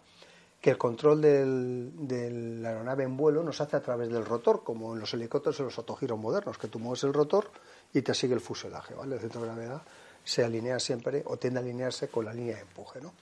que 0.62 0.72
el 0.72 0.78
control 0.78 1.22
de 1.22 2.58
la 2.62 2.70
aeronave 2.70 3.04
en 3.04 3.18
vuelo 3.18 3.44
nos 3.44 3.62
hace 3.62 3.76
a 3.76 3.82
través 3.82 4.10
del 4.10 4.26
rotor, 4.26 4.64
como 4.64 4.94
en 4.94 5.00
los 5.00 5.14
helicópteros 5.14 5.60
y 5.60 5.64
los 5.64 5.78
autogiros 5.78 6.18
modernos, 6.18 6.58
que 6.58 6.68
tú 6.68 6.80
mueves 6.80 7.04
el 7.04 7.14
rotor 7.14 7.52
y 7.94 8.02
te 8.02 8.14
sigue 8.14 8.34
el 8.34 8.42
fuselaje, 8.42 8.96
¿vale? 8.96 9.16
El 9.16 9.22
centro 9.22 9.42
de 9.42 9.48
gravedad 9.48 9.82
se 10.24 10.44
alinea 10.44 10.80
siempre 10.80 11.24
o 11.28 11.38
tiende 11.38 11.60
a 11.60 11.64
alinearse 11.64 12.08
con 12.08 12.26
la 12.26 12.34
línea 12.34 12.56
de 12.56 12.62
empuje, 12.62 13.00
¿no? 13.02 13.14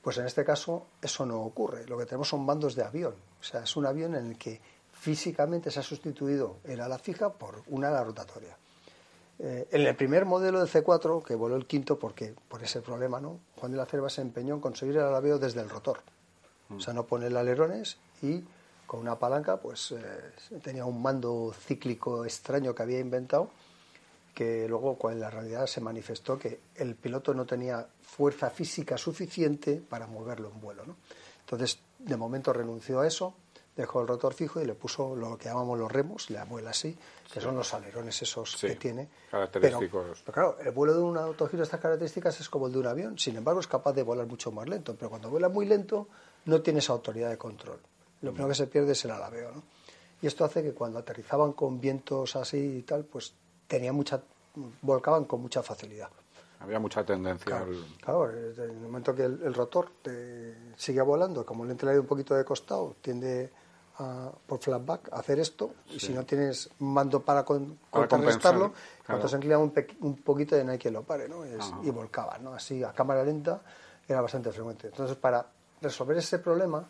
Pues 0.00 0.18
en 0.18 0.26
este 0.26 0.44
caso 0.44 0.86
eso 1.00 1.24
no 1.26 1.42
ocurre. 1.42 1.86
Lo 1.86 1.96
que 1.98 2.06
tenemos 2.06 2.28
son 2.28 2.44
bandos 2.46 2.74
de 2.74 2.82
avión. 2.82 3.14
O 3.40 3.44
sea, 3.44 3.62
es 3.62 3.76
un 3.76 3.86
avión 3.86 4.14
en 4.14 4.30
el 4.30 4.38
que 4.38 4.60
físicamente 4.92 5.70
se 5.70 5.80
ha 5.80 5.82
sustituido 5.82 6.56
el 6.64 6.80
ala 6.80 6.98
fija 6.98 7.32
por 7.32 7.62
una 7.68 7.88
ala 7.88 8.02
rotatoria. 8.04 8.56
Eh, 9.38 9.68
en 9.70 9.80
el 9.80 9.96
primer 9.96 10.24
modelo 10.24 10.60
del 10.60 10.68
C4, 10.68 11.22
que 11.24 11.34
voló 11.34 11.56
el 11.56 11.66
quinto 11.66 11.98
porque 11.98 12.34
por 12.48 12.62
ese 12.62 12.80
problema, 12.80 13.20
¿no? 13.20 13.40
Juan 13.56 13.72
de 13.72 13.78
la 13.78 13.86
Cerva 13.86 14.08
se 14.08 14.20
empeñó 14.20 14.54
en 14.54 14.60
conseguir 14.60 14.96
el 14.96 15.14
avión 15.14 15.40
desde 15.40 15.60
el 15.60 15.70
rotor. 15.70 16.00
O 16.74 16.80
sea, 16.80 16.94
no 16.94 17.04
poner 17.04 17.36
alerones 17.36 17.98
y 18.22 18.42
con 18.86 19.00
una 19.00 19.18
palanca, 19.18 19.58
pues 19.58 19.92
eh, 19.92 19.98
tenía 20.62 20.84
un 20.84 21.02
mando 21.02 21.52
cíclico 21.66 22.24
extraño 22.24 22.74
que 22.74 22.82
había 22.82 22.98
inventado 22.98 23.50
que 24.34 24.66
luego 24.68 24.96
en 25.10 25.20
la 25.20 25.30
realidad 25.30 25.66
se 25.66 25.80
manifestó 25.80 26.38
que 26.38 26.60
el 26.76 26.94
piloto 26.94 27.34
no 27.34 27.44
tenía 27.44 27.86
fuerza 28.00 28.50
física 28.50 28.96
suficiente 28.96 29.82
para 29.88 30.06
moverlo 30.06 30.50
en 30.50 30.60
vuelo. 30.60 30.86
¿no? 30.86 30.96
Entonces, 31.40 31.78
de 31.98 32.16
momento 32.16 32.52
renunció 32.52 33.00
a 33.00 33.06
eso, 33.06 33.34
dejó 33.76 34.02
el 34.02 34.08
rotor 34.08 34.34
fijo 34.34 34.60
y 34.60 34.64
le 34.64 34.74
puso 34.74 35.16
lo 35.16 35.36
que 35.38 35.46
llamamos 35.46 35.78
los 35.78 35.90
remos, 35.90 36.30
le 36.30 36.38
abuela 36.38 36.70
así, 36.70 36.96
que 37.32 37.40
son 37.40 37.56
los 37.56 37.72
alerones 37.74 38.20
esos 38.20 38.56
que 38.56 38.76
tiene. 38.76 39.08
Característicos. 39.30 40.22
Pero, 40.24 40.32
claro, 40.32 40.58
el 40.60 40.70
vuelo 40.72 40.94
de 40.94 41.00
un 41.00 41.16
autogiro 41.16 41.58
de 41.58 41.64
estas 41.64 41.80
características 41.80 42.40
es 42.40 42.48
como 42.48 42.66
el 42.66 42.72
de 42.72 42.78
un 42.78 42.86
avión, 42.86 43.18
sin 43.18 43.36
embargo 43.36 43.60
es 43.60 43.66
capaz 43.66 43.92
de 43.92 44.02
volar 44.02 44.26
mucho 44.26 44.52
más 44.52 44.68
lento, 44.68 44.94
pero 44.94 45.10
cuando 45.10 45.30
vuela 45.30 45.48
muy 45.48 45.66
lento 45.66 46.08
no 46.44 46.60
tiene 46.60 46.80
esa 46.80 46.92
autoridad 46.92 47.30
de 47.30 47.38
control. 47.38 47.80
Lo 48.20 48.30
primero 48.30 48.48
que 48.48 48.54
se 48.54 48.66
pierde 48.66 48.92
es 48.92 49.04
el 49.04 49.10
alabeo. 49.10 49.52
¿no? 49.52 49.62
Y 50.20 50.26
esto 50.26 50.44
hace 50.44 50.62
que 50.62 50.72
cuando 50.72 50.98
aterrizaban 50.98 51.52
con 51.52 51.80
vientos 51.80 52.36
así 52.36 52.78
y 52.78 52.82
tal, 52.82 53.04
pues 53.04 53.34
tenía 53.66 53.92
mucha 53.92 54.22
volcaban 54.82 55.24
con 55.24 55.40
mucha 55.40 55.62
facilidad. 55.62 56.10
Había 56.60 56.78
mucha 56.78 57.04
tendencia. 57.04 57.64
Claro, 58.00 58.30
en 58.30 58.60
el 58.60 58.72
momento 58.76 59.14
que 59.14 59.24
el, 59.24 59.52
rotor 59.52 59.90
sigue 60.76 61.02
volando, 61.02 61.44
como 61.44 61.64
le 61.64 61.98
un 61.98 62.06
poquito 62.06 62.34
de 62.34 62.44
costado, 62.44 62.96
tiende 63.00 63.50
a, 63.98 64.30
por 64.46 64.58
flatback 64.58 65.12
a 65.12 65.20
hacer 65.20 65.38
esto, 65.38 65.74
y 65.90 66.00
si 66.00 66.12
no 66.12 66.24
tienes 66.24 66.70
mando 66.78 67.20
para, 67.20 67.44
contrarrestarlo, 67.44 68.72
cuando 69.06 69.28
se 69.28 69.36
inclina 69.36 69.58
un, 69.58 69.72
un, 70.00 70.16
poquito 70.16 70.56
de 70.56 70.64
no 70.64 70.72
hay 70.72 70.78
quien 70.78 70.94
lo 70.94 71.02
pare, 71.02 71.28
¿no? 71.28 71.44
y 71.82 71.90
volcaban, 71.90 72.42
¿no? 72.44 72.54
Así, 72.54 72.82
a 72.82 72.92
cámara 72.92 73.24
lenta, 73.24 73.60
era 74.08 74.20
bastante 74.20 74.50
frecuente. 74.50 74.88
Entonces, 74.88 75.16
para 75.16 75.46
resolver 75.80 76.16
ese 76.16 76.38
problema, 76.38 76.86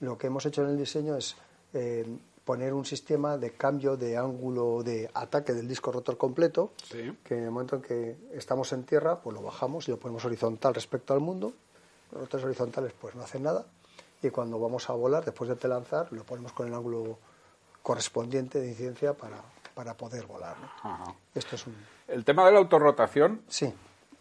lo 0.00 0.18
que 0.18 0.26
hemos 0.26 0.44
hecho 0.46 0.62
en 0.62 0.70
el 0.70 0.78
diseño 0.78 1.16
es 1.16 1.36
eh, 1.74 2.04
poner 2.44 2.74
un 2.74 2.84
sistema 2.84 3.38
de 3.38 3.52
cambio 3.52 3.96
de 3.96 4.16
ángulo 4.16 4.82
de 4.82 5.08
ataque 5.14 5.52
del 5.52 5.68
disco 5.68 5.92
rotor 5.92 6.16
completo, 6.16 6.72
que 6.90 7.34
en 7.36 7.44
el 7.44 7.50
momento 7.50 7.76
en 7.76 7.82
que 7.82 8.16
estamos 8.32 8.72
en 8.72 8.84
tierra, 8.84 9.20
pues 9.20 9.34
lo 9.34 9.42
bajamos 9.42 9.86
y 9.88 9.92
lo 9.92 9.98
ponemos 9.98 10.24
horizontal 10.24 10.74
respecto 10.74 11.14
al 11.14 11.20
mundo. 11.20 11.52
Los 12.10 12.22
rotores 12.22 12.44
horizontales 12.44 12.92
pues 13.00 13.14
no 13.14 13.22
hacen 13.22 13.44
nada. 13.44 13.64
Y 14.22 14.30
cuando 14.30 14.58
vamos 14.58 14.88
a 14.88 14.92
volar, 14.92 15.24
después 15.24 15.50
de 15.50 15.68
lanzar, 15.68 16.12
lo 16.12 16.24
ponemos 16.24 16.52
con 16.52 16.68
el 16.68 16.74
ángulo 16.74 17.18
correspondiente 17.82 18.60
de 18.60 18.68
incidencia 18.68 19.14
para, 19.14 19.42
para 19.74 19.94
poder 19.94 20.26
volar. 20.26 20.56
Esto 21.34 21.56
es 21.56 21.66
un... 21.66 21.74
El 22.06 22.24
tema 22.24 22.46
de 22.46 22.52
la 22.52 22.58
autorrotación. 22.58 23.42
Sí. 23.48 23.72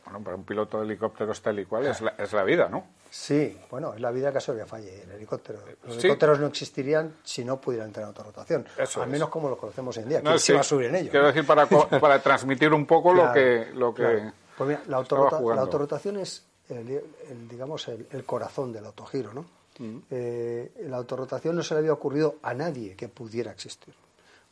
Bueno, 0.06 0.24
para 0.24 0.36
un 0.36 0.44
piloto 0.44 0.80
de 0.80 0.86
helicóptero 0.86 1.32
tal 1.34 1.60
y 1.60 1.66
cual 1.66 1.86
es 1.86 2.02
la, 2.02 2.16
es 2.18 2.34
la 2.34 2.44
vida, 2.44 2.68
¿no? 2.68 2.86
Sí, 3.12 3.60
bueno, 3.70 3.94
es 3.94 4.00
la 4.00 4.10
vida 4.10 4.32
caso 4.32 4.56
que 4.56 4.66
falle 4.66 5.04
el 5.04 5.12
helicóptero. 5.12 5.60
Los 5.84 5.98
helicópteros 5.98 6.40
no 6.40 6.48
existirían 6.48 7.18
si 7.24 7.44
no 7.44 7.60
pudieran 7.60 7.92
tener 7.92 8.08
autorrotación. 8.08 8.66
Al 8.96 9.10
menos 9.10 9.28
como 9.28 9.50
lo 9.50 9.58
conocemos 9.58 9.98
hoy 9.98 10.04
en 10.04 10.10
día. 10.10 10.22
¿Quién 10.22 10.40
se 10.40 10.54
va 10.54 10.62
a 10.62 10.64
subir 10.64 10.88
en 10.88 10.96
ello? 10.96 11.12
Quiero 11.12 11.28
decir, 11.28 11.46
para, 11.46 11.66
para 12.00 12.20
transmitir 12.24 12.74
un 12.74 12.86
poco 12.86 13.14
lo 13.14 13.34
que. 13.34 13.70
Lo 13.74 13.94
que 13.94 14.32
Pues 14.58 14.68
mira, 14.70 14.82
la, 14.88 14.98
autorrotación 14.98 16.18
es, 16.18 16.46
el, 16.70 17.04
digamos, 17.50 17.90
el, 17.90 18.24
corazón 18.26 18.72
del 18.72 18.86
autogiro, 18.86 19.34
¿no? 19.34 19.46
Eh, 19.80 20.86
la 20.88 20.98
autorrotación 20.98 21.56
no 21.56 21.64
se 21.64 21.74
le 21.74 21.80
había 21.80 21.94
ocurrido 21.94 22.38
a 22.42 22.54
nadie 22.54 22.96
que 22.96 23.08
pudiera 23.08 23.52
existir. 23.52 23.94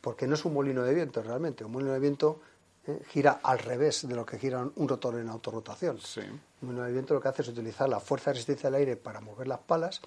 Porque 0.00 0.26
no 0.26 0.34
es 0.34 0.44
un 0.44 0.54
molino 0.54 0.82
de 0.82 0.94
viento 0.94 1.22
realmente. 1.22 1.64
Un 1.64 1.72
molino 1.72 1.92
de 1.92 1.98
viento 1.98 2.40
eh, 2.86 3.02
gira 3.08 3.40
al 3.42 3.58
revés 3.58 4.08
de 4.08 4.14
lo 4.14 4.24
que 4.24 4.38
gira 4.38 4.66
un 4.74 4.88
rotor 4.88 5.18
en 5.18 5.28
autorrotación. 5.28 6.00
Sí. 6.00 6.22
Un 6.62 6.74
movimiento 6.74 7.14
lo 7.14 7.20
que 7.20 7.28
hace 7.28 7.42
es 7.42 7.48
utilizar 7.48 7.88
la 7.88 8.00
fuerza 8.00 8.30
de 8.30 8.34
resistencia 8.34 8.70
del 8.70 8.80
aire 8.80 8.96
para 8.96 9.20
mover 9.20 9.46
las 9.46 9.60
palas 9.60 10.00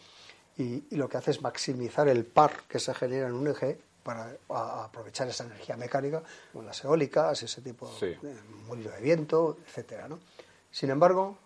y, 0.57 0.95
lo 0.95 1.09
que 1.09 1.17
hace 1.17 1.31
es 1.31 1.41
maximizar 1.41 2.07
el 2.07 2.25
par 2.25 2.63
que 2.67 2.79
se 2.79 2.93
genera 2.93 3.27
en 3.27 3.33
un 3.33 3.47
eje 3.47 3.79
para 4.03 4.35
aprovechar 4.49 5.27
esa 5.29 5.45
energía 5.45 5.77
mecánica 5.77 6.21
con 6.51 6.65
las 6.65 6.83
eólicas, 6.83 7.41
ese 7.41 7.61
tipo 7.61 7.89
de 7.99 8.17
molino 8.67 8.91
de 8.91 9.01
viento, 9.01 9.57
etcétera, 9.65 10.07
¿no? 10.07 10.19
Sin 10.69 10.89
embargo, 10.89 11.37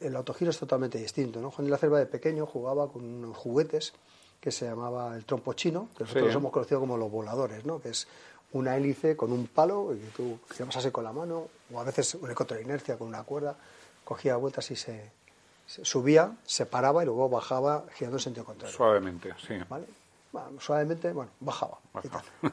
el, 0.00 0.16
autogiro 0.16 0.50
es 0.50 0.58
totalmente 0.58 0.98
distinto. 0.98 1.40
¿no? 1.40 1.50
Juan 1.50 1.66
de 1.66 1.70
la 1.70 1.78
Cerva 1.78 1.98
de 1.98 2.06
pequeño 2.06 2.46
jugaba 2.46 2.88
con 2.88 3.04
unos 3.04 3.36
juguetes 3.36 3.92
que 4.40 4.50
se 4.50 4.66
llamaba 4.66 5.16
el 5.16 5.24
trompo 5.24 5.52
chino, 5.54 5.88
que 5.96 6.04
nosotros 6.04 6.34
hemos 6.34 6.52
conocido 6.52 6.80
como 6.80 6.96
los 6.96 7.10
voladores, 7.10 7.64
¿no? 7.64 7.80
que 7.80 7.90
es 7.90 8.06
una 8.52 8.76
hélice 8.76 9.16
con 9.16 9.32
un 9.32 9.46
palo 9.46 9.94
y 9.94 9.98
que 9.98 10.08
tú 10.08 10.38
giras 10.54 10.76
así 10.76 10.90
con 10.90 11.04
la 11.04 11.12
mano, 11.12 11.48
o 11.72 11.80
a 11.80 11.84
veces 11.84 12.14
un 12.14 12.28
de 12.28 12.62
inercia 12.62 12.96
con 12.96 13.08
una 13.08 13.22
cuerda, 13.24 13.56
cogía 14.04 14.36
vueltas 14.36 14.70
y 14.70 14.76
se, 14.76 15.10
subía, 15.66 16.36
se 16.44 16.66
paraba 16.66 17.02
y 17.02 17.06
luego 17.06 17.28
bajaba 17.28 17.84
girando 17.94 18.16
en 18.16 18.22
sentido 18.22 18.44
contrario. 18.44 18.74
Suavemente, 18.74 19.34
sí. 19.46 19.54
¿Vale? 19.68 19.86
suavemente, 20.60 21.12
bueno, 21.12 21.30
bajaba. 21.40 21.78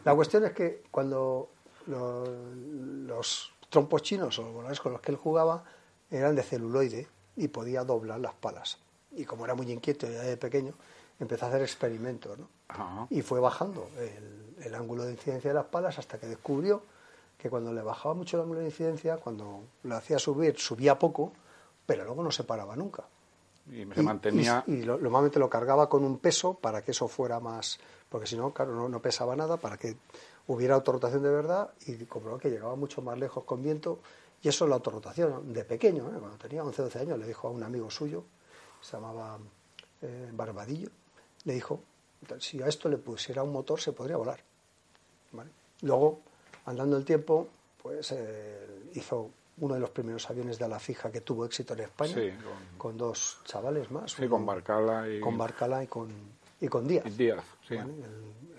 La 0.03 0.15
cuestión 0.15 0.45
es 0.45 0.53
que 0.53 0.83
cuando 0.91 1.49
los, 1.87 3.51
trompos 3.69 4.01
chinos 4.01 4.37
o 4.39 4.43
los 4.43 4.53
voladores 4.53 4.79
con 4.79 4.93
los 4.93 5.01
que 5.01 5.11
él 5.11 5.17
jugaba 5.17 5.63
eran 6.09 6.35
de 6.35 6.43
celuloide 6.43 7.07
y 7.35 7.47
podía 7.47 7.83
doblar 7.83 8.19
las 8.19 8.33
palas. 8.33 8.77
Y 9.11 9.25
como 9.25 9.45
era 9.45 9.55
muy 9.55 9.71
inquieto 9.71 10.07
ya 10.09 10.21
de 10.21 10.37
pequeño, 10.37 10.73
empezó 11.19 11.45
a 11.45 11.49
hacer 11.49 11.61
experimentos. 11.61 12.37
¿no? 12.37 12.47
Y 13.09 13.21
fue 13.21 13.39
bajando 13.39 13.89
el, 13.97 14.65
el, 14.65 14.75
ángulo 14.75 15.05
de 15.05 15.11
incidencia 15.13 15.49
de 15.49 15.55
las 15.55 15.65
palas 15.65 15.97
hasta 15.99 16.19
que 16.19 16.27
descubrió 16.27 16.81
que 17.37 17.49
cuando 17.49 17.71
le 17.71 17.81
bajaba 17.81 18.15
mucho 18.15 18.37
el 18.37 18.43
ángulo 18.43 18.61
de 18.61 18.67
incidencia, 18.67 19.17
cuando 19.17 19.63
lo 19.83 19.95
hacía 19.95 20.19
subir, 20.19 20.57
subía 20.57 20.97
poco, 20.97 21.31
pero 21.85 22.03
luego 22.03 22.23
no 22.23 22.31
se 22.31 22.43
paraba 22.43 22.75
nunca. 22.75 23.03
Y 23.71 23.85
se 23.93 24.01
mantenía. 24.01 24.63
Y, 24.67 24.83
lo, 24.83 24.97
normalmente 24.97 25.39
lo 25.39 25.49
cargaba 25.49 25.89
con 25.89 26.03
un 26.03 26.19
peso 26.19 26.53
para 26.53 26.83
que 26.83 26.91
eso 26.91 27.07
fuera 27.07 27.39
más. 27.39 27.79
Porque 28.09 28.27
si 28.27 28.37
no, 28.37 28.53
claro, 28.53 28.87
no, 28.87 29.01
pesaba 29.01 29.35
nada, 29.35 29.57
para 29.57 29.77
que 29.77 29.97
hubiera 30.47 30.75
autorrotación 30.75 31.23
de 31.23 31.29
verdad 31.29 31.71
y 31.87 31.95
comprobó 32.05 32.37
que 32.37 32.49
llegaba 32.49 32.75
mucho 32.75 33.01
más 33.01 33.17
lejos 33.17 33.43
con 33.43 33.63
viento. 33.63 33.99
Y 34.41 34.49
eso 34.49 34.65
es 34.65 34.69
la 34.69 34.75
autorrotación. 34.75 35.51
De 35.51 35.63
pequeño, 35.65 36.07
¿eh? 36.09 36.19
cuando 36.19 36.37
tenía 36.37 36.63
11 36.63 36.81
12 36.83 36.99
años, 36.99 37.19
le 37.19 37.27
dijo 37.27 37.47
a 37.47 37.51
un 37.51 37.63
amigo 37.63 37.89
suyo, 37.89 38.23
se 38.81 38.97
llamaba 38.97 39.39
eh, 40.01 40.29
Barbadillo, 40.31 40.89
le 41.45 41.53
dijo: 41.53 41.81
si 42.39 42.61
a 42.61 42.67
esto 42.67 42.89
le 42.89 42.97
pusiera 42.97 43.43
un 43.43 43.51
motor, 43.51 43.79
se 43.79 43.91
podría 43.91 44.17
volar. 44.17 44.39
Luego, 45.81 46.21
andando 46.65 46.97
el 46.97 47.05
tiempo, 47.05 47.49
pues 47.81 48.11
eh, 48.11 48.89
hizo 48.93 49.29
uno 49.57 49.73
de 49.73 49.79
los 49.79 49.89
primeros 49.89 50.29
aviones 50.29 50.57
de 50.57 50.65
ala 50.65 50.79
fija 50.79 51.11
que 51.11 51.21
tuvo 51.21 51.45
éxito 51.45 51.73
en 51.73 51.81
España, 51.81 52.15
con, 52.77 52.97
dos 52.97 53.39
chavales 53.45 53.89
más. 53.91 54.11
Sí, 54.11 54.27
con 54.27 54.45
Barcala 54.45 55.07
y... 55.09 55.19
Con 55.19 55.37
Barcala 55.37 55.83
y 55.83 55.87
con, 55.87 56.09
y 56.59 56.67
con 56.67 56.87
Díaz. 56.87 57.17
Díaz, 57.17 57.43
sí. 57.67 57.75
el, 57.75 57.93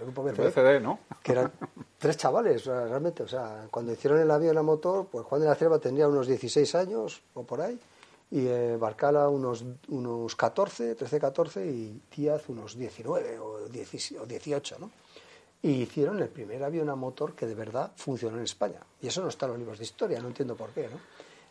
grupo 0.01 0.23
BCD, 0.23 0.81
¿no? 0.81 1.01
Que 1.23 1.33
eran 1.33 1.53
tres 2.07 2.19
chavales, 2.19 2.65
realmente. 2.67 3.25
O 3.25 3.29
sea, 3.29 3.67
cuando 3.69 3.93
hicieron 3.93 4.21
el 4.21 4.31
avión 4.31 4.57
a 4.57 4.63
motor, 4.63 5.09
pues 5.11 5.27
Juan 5.27 5.41
de 5.41 5.49
la 5.49 5.57
Cierva 5.57 5.81
tendría 5.81 6.07
unos 6.07 6.29
16 6.29 6.75
años 6.77 7.21
o 7.35 7.43
por 7.43 7.61
ahí, 7.61 7.77
y 8.31 8.47
eh, 8.47 8.77
Barcala 8.77 9.29
unos, 9.29 9.65
unos 9.89 10.37
14, 10.37 10.95
13, 10.95 11.19
14, 11.19 11.67
y 11.67 12.01
Díaz 12.17 12.49
unos 12.49 12.79
19 12.79 13.41
o 13.41 13.67
18, 13.69 14.77
¿no? 14.79 14.91
y 15.63 15.83
hicieron 15.83 16.21
el 16.21 16.29
primer 16.29 16.63
avión 16.63 16.89
a 16.91 16.95
motor 16.95 17.35
que 17.35 17.45
de 17.45 17.57
verdad 17.57 17.91
funcionó 17.97 18.37
en 18.37 18.45
España. 18.45 18.79
Y 19.03 19.09
eso 19.09 19.21
no 19.21 19.29
está 19.29 19.47
en 19.47 19.53
los 19.53 19.59
libros 19.59 19.79
de 19.79 19.85
historia, 19.85 20.21
no 20.21 20.29
entiendo 20.29 20.55
por 20.55 20.71
qué, 20.71 20.83
¿no? 20.89 21.01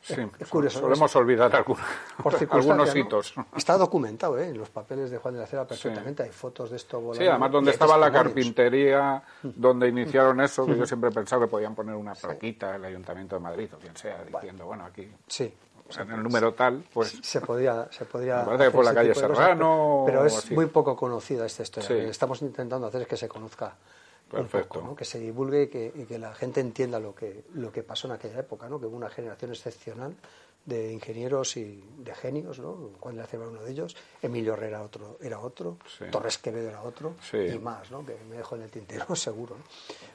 Sí, 0.06 0.22
es, 0.38 0.50
curioso. 0.50 0.82
Solemos 0.82 1.16
olvidar 1.16 1.56
algunos, 1.56 2.96
hitos. 2.96 3.34
Está 3.58 3.76
documentado 3.76 4.38
¿eh? 4.38 4.50
en 4.50 4.58
los 4.60 4.70
papeles 4.70 5.10
de 5.10 5.18
Juan 5.18 5.34
de 5.34 5.40
la 5.40 5.48
Cera 5.48 5.66
perfectamente. 5.66 6.22
Hay 6.22 6.30
fotos 6.30 6.70
de 6.70 6.76
esto 6.76 7.00
volando. 7.00 7.24
Sí, 7.24 7.28
además 7.28 7.52
donde 7.52 7.72
estaba 7.72 7.98
la 7.98 8.12
carpintería, 8.12 9.24
donde 9.42 9.88
iniciaron 9.88 10.40
eso, 10.42 10.64
que 10.68 10.78
yo 10.78 10.86
siempre 10.86 11.10
he 11.10 11.14
pensado 11.14 11.42
que 11.42 11.48
podían 11.48 11.74
poner 11.74 11.96
una 11.96 12.14
plaquita 12.14 12.76
el 12.76 12.86
Ayuntamiento 12.86 13.38
de 13.38 13.42
Madrid 13.42 13.70
o 13.74 13.80
quien 13.80 13.98
sea, 13.98 14.24
diciendo, 14.24 14.68
bueno, 14.68 14.86
aquí. 14.86 15.12
Sí. 15.28 15.52
O 15.88 15.92
sea, 15.92 16.04
en 16.04 16.12
el 16.12 16.22
número 16.24 16.54
tal, 16.54 16.84
pues. 16.94 17.20
Se 17.24 17.42
podría. 17.42 17.88
Se 17.92 18.06
podría 18.06 18.38
me 18.38 18.46
parece 18.46 18.66
que 18.66 18.72
por 18.72 18.86
la 18.86 18.94
calle 18.94 19.16
Serrano. 19.16 20.04
pero, 20.06 20.24
es 20.26 20.52
muy 20.52 20.68
poco 20.68 20.96
conocida 20.96 21.48
esta 21.48 21.64
historia. 21.64 21.90
Lo 21.90 21.96
que 21.96 22.10
estamos 22.10 22.44
intentando 22.44 22.86
hacer 22.86 23.02
es 23.02 23.08
que 23.08 23.18
se 23.18 23.28
conozca 23.28 23.76
Perfecto. 24.30 24.96
que 24.96 25.06
se 25.06 25.20
divulgue 25.20 25.64
y 25.64 26.06
que, 26.06 26.20
la 26.20 26.34
gente 26.34 26.60
entienda 26.60 27.00
lo 27.00 27.14
que, 27.14 27.46
lo 27.54 27.72
que 27.72 27.84
pasó 27.84 28.08
en 28.08 28.14
aquella 28.14 28.40
época, 28.40 28.68
¿no? 28.68 28.80
que 28.80 28.88
hubo 28.88 28.98
una 28.98 29.10
generación 29.10 29.52
excepcional 29.52 30.16
de 30.66 30.92
ingenieros 30.92 31.58
y 31.58 31.84
de 32.00 32.14
genios, 32.16 32.60
¿no? 32.60 32.92
Juan 33.00 33.16
de 33.16 33.22
la 33.22 33.28
Cebra 33.28 33.48
uno 33.48 33.62
de 33.62 33.72
ellos, 33.72 33.96
Emilio 34.22 34.54
Herrera 34.54 34.82
otro, 34.82 35.18
era 35.22 35.40
otro, 35.40 35.78
Torres 36.12 36.40
Quevedo 36.40 36.70
era 36.70 36.82
otro, 36.82 37.14
y 37.34 37.60
más, 37.60 37.92
¿no? 37.92 38.04
que 38.04 38.18
me 38.28 38.38
dejo 38.38 38.56
en 38.56 38.64
el 38.64 38.72
tintero 38.72 39.16
seguro. 39.16 39.58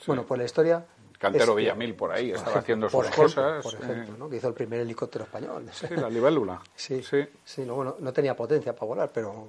Bueno, 0.06 0.26
pues 0.26 0.38
la 0.38 0.44
historia 0.44 0.84
Cantero 1.20 1.54
Villamil 1.54 1.94
por 1.94 2.12
ahí, 2.12 2.30
estaba 2.30 2.60
haciendo 2.60 2.88
sus 2.88 3.06
cosas. 3.10 3.62
Por 3.62 3.74
ejemplo, 3.74 4.16
¿no? 4.16 4.30
que 4.30 4.36
hizo 4.36 4.48
el 4.48 4.54
primer 4.54 4.80
helicóptero 4.80 5.26
español. 5.26 5.68
Sí, 5.70 5.86
la 5.90 6.08
libélula. 6.08 6.62
Sí, 6.74 7.02
sí. 7.02 7.28
sí 7.44 7.62
no, 7.66 7.96
no, 7.98 8.12
tenía 8.14 8.34
potencia 8.34 8.74
para 8.74 8.86
volar, 8.86 9.10
pero 9.12 9.48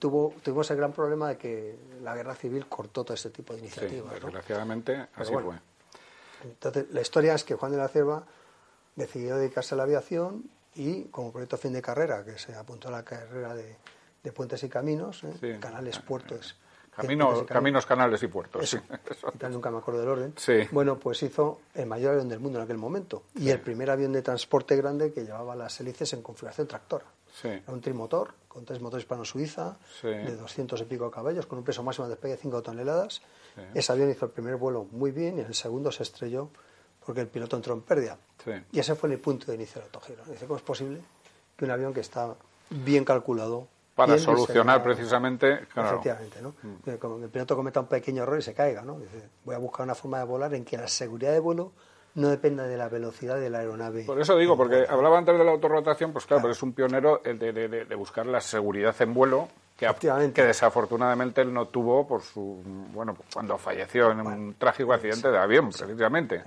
tuvo, 0.00 0.34
tuvimos 0.42 0.68
el 0.72 0.78
gran 0.78 0.92
problema 0.92 1.28
de 1.28 1.36
que 1.36 1.76
la 2.02 2.16
guerra 2.16 2.34
civil 2.34 2.66
cortó 2.66 3.04
todo 3.04 3.14
este 3.14 3.30
tipo 3.30 3.52
de 3.52 3.60
iniciativas. 3.60 4.14
desgraciadamente, 4.14 5.06
así 5.14 5.32
fue. 5.32 5.54
Entonces, 6.42 6.86
la 6.90 7.00
historia 7.00 7.34
es 7.34 7.44
que 7.44 7.54
Juan 7.54 7.70
de 7.70 7.78
la 7.78 7.86
Cierva 7.86 8.24
decidió 8.96 9.36
dedicarse 9.36 9.76
a 9.76 9.78
la 9.78 9.84
aviación 9.84 10.50
y, 10.74 11.04
como 11.04 11.30
proyecto 11.30 11.56
fin 11.56 11.72
de 11.72 11.82
carrera, 11.82 12.24
que 12.24 12.36
se 12.36 12.52
apuntó 12.56 12.88
a 12.88 12.90
la 12.90 13.04
carrera 13.04 13.54
de, 13.54 13.76
puentes 14.32 14.60
y 14.64 14.68
caminos, 14.68 15.22
¿eh? 15.22 15.58
canales, 15.60 16.00
puertos 16.00 16.56
caminos, 16.94 17.86
canales 17.86 18.22
y 18.22 18.26
puertos. 18.28 18.68
sí. 18.68 18.78
nunca 19.50 19.70
me 19.70 19.78
acuerdo 19.78 20.00
del 20.00 20.08
orden. 20.08 20.34
Bueno, 20.70 20.98
pues 20.98 21.22
hizo 21.22 21.60
el 21.74 21.86
mayor 21.86 22.12
avión 22.12 22.28
del 22.28 22.40
mundo 22.40 22.58
en 22.58 22.64
aquel 22.64 22.78
momento 22.78 23.24
y 23.34 23.48
el 23.48 23.60
primer 23.60 23.90
avión 23.90 24.12
de 24.12 24.22
transporte 24.22 24.76
grande 24.76 25.12
que 25.12 25.24
llevaba 25.24 25.56
las 25.56 25.80
hélices 25.80 26.12
en 26.12 26.22
configuración 26.22 26.66
tractora. 26.66 27.06
Era 27.42 27.72
un 27.72 27.80
trimotor 27.80 28.34
con 28.46 28.64
tres 28.64 28.80
motores 28.80 29.04
hispano-suiza 29.04 29.76
de 30.02 30.36
200 30.36 30.80
y 30.82 30.84
pico 30.84 31.10
caballos 31.10 31.46
con 31.46 31.58
un 31.58 31.64
peso 31.64 31.82
máximo 31.82 32.06
de 32.06 32.10
despegue 32.14 32.34
de 32.36 32.42
5 32.42 32.62
toneladas. 32.62 33.22
Ese 33.74 33.92
avión 33.92 34.10
hizo 34.10 34.26
el 34.26 34.32
primer 34.32 34.56
vuelo 34.56 34.86
muy 34.90 35.10
bien 35.10 35.38
y 35.38 35.40
en 35.40 35.46
el 35.46 35.54
segundo 35.54 35.90
se 35.90 36.02
estrelló 36.02 36.50
porque 37.04 37.22
el 37.22 37.28
piloto 37.28 37.56
entró 37.56 37.74
en 37.74 37.80
pérdida. 37.80 38.18
Y 38.70 38.78
ese 38.78 38.94
fue 38.94 39.10
el 39.10 39.18
punto 39.18 39.46
de 39.46 39.54
inicio 39.54 39.76
del 39.80 39.84
autogiro. 39.84 40.24
Dice, 40.26 40.46
¿cómo 40.46 40.56
es 40.56 40.62
posible 40.62 41.00
que 41.56 41.64
un 41.64 41.70
avión 41.70 41.94
que 41.94 42.00
está 42.00 42.34
bien 42.70 43.04
calculado, 43.04 43.66
para 43.94 44.18
solucionar 44.18 44.82
precisamente. 44.82 45.64
Efectivamente, 45.74 46.40
¿no? 46.40 46.54
Mm. 46.62 46.96
Como 46.98 47.22
el 47.22 47.30
piloto 47.30 47.56
cometa 47.56 47.80
un 47.80 47.86
pequeño 47.86 48.22
error 48.22 48.38
y 48.38 48.42
se 48.42 48.54
caiga, 48.54 48.82
¿no? 48.82 48.98
Dice, 48.98 49.28
voy 49.44 49.54
a 49.54 49.58
buscar 49.58 49.84
una 49.84 49.94
forma 49.94 50.18
de 50.18 50.24
volar 50.24 50.54
en 50.54 50.64
que 50.64 50.76
la 50.76 50.88
seguridad 50.88 51.32
de 51.32 51.40
vuelo 51.40 51.72
no 52.14 52.28
dependa 52.28 52.66
de 52.66 52.76
la 52.76 52.88
velocidad 52.88 53.38
de 53.38 53.48
la 53.48 53.60
aeronave. 53.60 54.04
Por 54.04 54.20
eso 54.20 54.36
digo, 54.36 54.56
porque 54.56 54.84
hablaba 54.88 55.18
antes 55.18 55.36
de 55.36 55.44
la 55.44 55.50
autorrotación, 55.50 56.12
pues 56.12 56.26
claro, 56.26 56.50
es 56.50 56.62
un 56.62 56.72
pionero 56.72 57.22
de, 57.24 57.52
de, 57.52 57.68
de, 57.68 57.94
buscar 57.94 58.26
la 58.26 58.40
seguridad 58.40 58.94
en 59.00 59.14
vuelo, 59.14 59.48
que, 59.76 59.88
que, 60.34 60.42
desafortunadamente 60.42 61.40
él 61.40 61.52
no 61.52 61.68
tuvo 61.68 62.06
por 62.06 62.22
su, 62.22 62.62
bueno, 62.92 63.16
cuando 63.32 63.56
falleció 63.56 64.10
en 64.10 64.20
un 64.20 64.54
trágico 64.54 64.92
accidente 64.92 65.30
de 65.30 65.38
avión, 65.38 65.70
precisamente. 65.70 66.42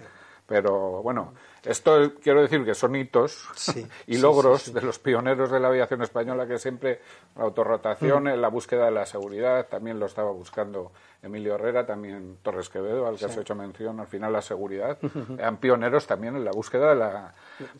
Pero 0.47 1.01
bueno, 1.01 1.33
esto 1.65 2.13
quiero 2.21 2.41
decir 2.41 2.63
que 2.63 2.73
son 2.73 2.95
hitos 2.95 3.47
y 4.07 4.17
logros 4.17 4.73
de 4.73 4.81
los 4.81 4.99
pioneros 4.99 5.51
de 5.51 5.59
la 5.59 5.67
aviación 5.67 6.01
española 6.01 6.47
que 6.47 6.57
siempre 6.57 7.01
la 7.35 7.43
autorrotación, 7.43 8.23
mm. 8.23 8.39
la 8.39 8.47
búsqueda 8.49 8.85
de 8.85 8.91
la 8.91 9.05
seguridad, 9.05 9.67
también 9.67 9.99
lo 9.99 10.05
estaba 10.05 10.31
buscando 10.31 10.91
Emilio 11.21 11.55
Herrera, 11.55 11.85
también 11.85 12.37
Torres 12.43 12.69
Quevedo, 12.69 13.07
al 13.07 13.17
que 13.17 13.25
has 13.25 13.37
hecho 13.37 13.55
mención, 13.55 13.99
al 13.99 14.07
final 14.07 14.31
la 14.31 14.41
seguridad, 14.41 14.97
eran 15.37 15.57
pioneros 15.57 16.05
también 16.05 16.35
en 16.35 16.45
la 16.45 16.51
búsqueda 16.51 16.89
de 16.89 16.95
la, 16.95 17.33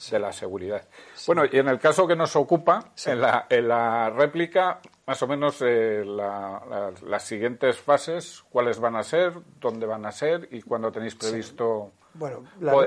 de 0.10 0.20
la 0.20 0.32
seguridad. 0.32 0.88
Bueno, 1.28 1.44
y 1.50 1.58
en 1.58 1.70
el 1.70 1.80
caso 1.80 2.08
que 2.08 2.16
nos 2.16 2.36
ocupa, 2.36 2.92
en, 3.06 3.22
la, 3.22 3.46
en 3.50 3.68
la 3.68 4.10
réplica, 4.10 4.80
más 5.06 5.22
o 5.22 5.28
menos 5.28 5.62
eh, 5.62 6.04
las 6.06 7.24
siguientes 7.24 7.78
fases, 7.78 8.44
cuáles 8.50 8.80
van 8.80 8.96
a 8.96 9.04
ser, 9.04 9.34
dónde 9.60 9.86
van 9.86 10.06
a 10.06 10.12
ser 10.12 10.48
y 10.52 10.62
cuándo 10.62 10.92
tenéis 10.92 11.16
previsto 11.16 11.92
bueno, 12.16 12.44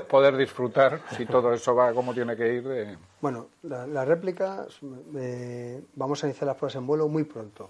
poder 0.09 0.37
disfrutar, 0.37 1.03
si 1.17 1.27
todo 1.27 1.53
eso 1.53 1.75
va 1.75 1.93
como 1.93 2.15
tiene 2.15 2.37
que 2.37 2.55
ir. 2.55 2.99
Bueno, 3.21 3.49
la, 3.63 4.05
réplica, 4.05 4.67
eh, 5.17 5.83
vamos 5.95 6.23
a 6.23 6.27
iniciar 6.27 6.47
las 6.47 6.57
pruebas 6.57 6.77
en 6.77 6.87
vuelo 6.87 7.09
muy 7.09 7.25
pronto. 7.25 7.69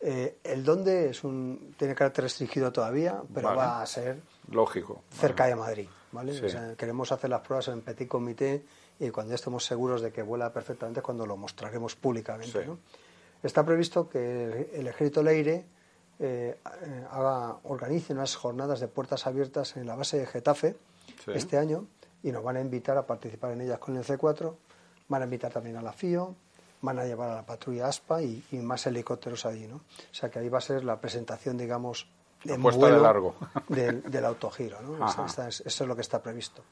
Eh, 0.00 0.38
el 0.44 0.64
dónde 0.64 1.10
es 1.10 1.24
un, 1.24 1.74
tiene 1.78 1.94
carácter 1.94 2.24
restringido 2.24 2.70
todavía, 2.70 3.22
pero 3.32 3.54
va 3.56 3.80
a 3.80 3.86
ser 3.86 4.20
lógico 4.50 5.02
cerca 5.10 5.46
de 5.46 5.56
Madrid. 5.56 5.88
¿vale? 6.12 6.76
queremos 6.76 7.10
hacer 7.10 7.30
las 7.30 7.40
pruebas 7.40 7.68
en 7.68 7.80
petit 7.80 8.06
comité 8.06 8.64
y 9.00 9.10
cuando 9.10 9.34
estemos 9.34 9.64
seguros 9.64 10.00
de 10.00 10.12
que 10.12 10.22
vuela 10.22 10.52
perfectamente 10.52 11.02
cuando 11.02 11.26
lo 11.26 11.36
mostraremos 11.36 11.96
públicamente. 11.96 12.68
Está 13.42 13.64
previsto 13.64 14.08
que 14.08 14.70
el, 14.72 14.86
ejército 14.86 15.22
Leire 15.22 15.66
eh, 16.18 16.58
haga, 17.10 17.56
organice 17.64 18.12
unas 18.12 18.36
jornadas 18.36 18.80
de 18.80 18.88
puertas 18.88 19.26
abiertas 19.26 19.76
en 19.76 19.86
la 19.86 19.96
base 19.96 20.18
de 20.18 20.26
Getafe 20.26 20.76
este 21.26 21.58
año 21.58 21.86
y 22.22 22.32
nos 22.32 22.42
van 22.42 22.56
a 22.56 22.60
invitar 22.60 22.96
a 22.96 23.06
participar 23.06 23.52
en 23.52 23.62
ellas 23.62 23.78
con 23.78 23.96
el 23.96 24.04
C4. 24.04 24.54
Van 25.08 25.22
a 25.22 25.24
invitar 25.24 25.52
también 25.52 25.76
a 25.76 25.82
la 25.82 25.92
FIO, 25.92 26.34
van 26.80 26.98
a 26.98 27.04
llevar 27.04 27.30
a 27.30 27.34
la 27.36 27.46
patrulla 27.46 27.88
ASPA 27.88 28.22
y, 28.22 28.42
más 28.62 28.86
helicópteros 28.86 29.44
allí. 29.44 29.66
¿no? 29.66 29.76
O 29.76 29.82
sea 30.14 30.30
que 30.30 30.38
ahí 30.38 30.48
va 30.48 30.58
a 30.58 30.62
ser 30.62 30.84
la 30.84 31.00
presentación, 31.00 31.58
digamos, 31.58 32.08
de 32.42 32.56
vuelo 32.56 32.86
de 32.86 33.00
largo. 33.00 33.34
Del, 33.68 34.24
autogiro. 34.24 34.80
¿no? 34.80 35.06
eso 35.06 35.48
es 35.48 35.80
lo 35.80 35.94
que 35.94 36.02
está 36.02 36.22
previsto. 36.22 36.62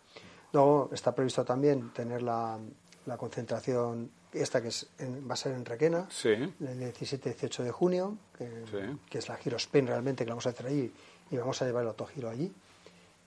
Luego 0.52 0.90
está 0.92 1.14
previsto 1.14 1.44
también 1.44 1.92
tener 1.92 2.22
la, 2.22 2.58
la 3.06 3.16
concentración 3.16 4.10
esta 4.32 4.62
que 4.62 4.68
es 4.68 4.86
va 5.00 5.34
a 5.34 5.36
ser 5.36 5.52
en 5.52 5.64
Requena, 5.64 6.08
el 6.24 6.94
17-18 6.94 7.62
de 7.62 7.70
junio, 7.70 8.16
que, 8.36 9.18
es 9.18 9.28
la 9.28 9.36
Giro 9.36 9.56
Spain 9.56 9.86
realmente 9.86 10.24
que 10.24 10.28
la 10.28 10.34
vamos 10.34 10.46
a 10.46 10.50
hacer 10.50 10.66
allí 10.66 10.92
y 11.30 11.36
vamos 11.36 11.60
a 11.62 11.66
llevar 11.66 11.82
el 11.82 11.88
autogiro 11.88 12.28
allí. 12.28 12.52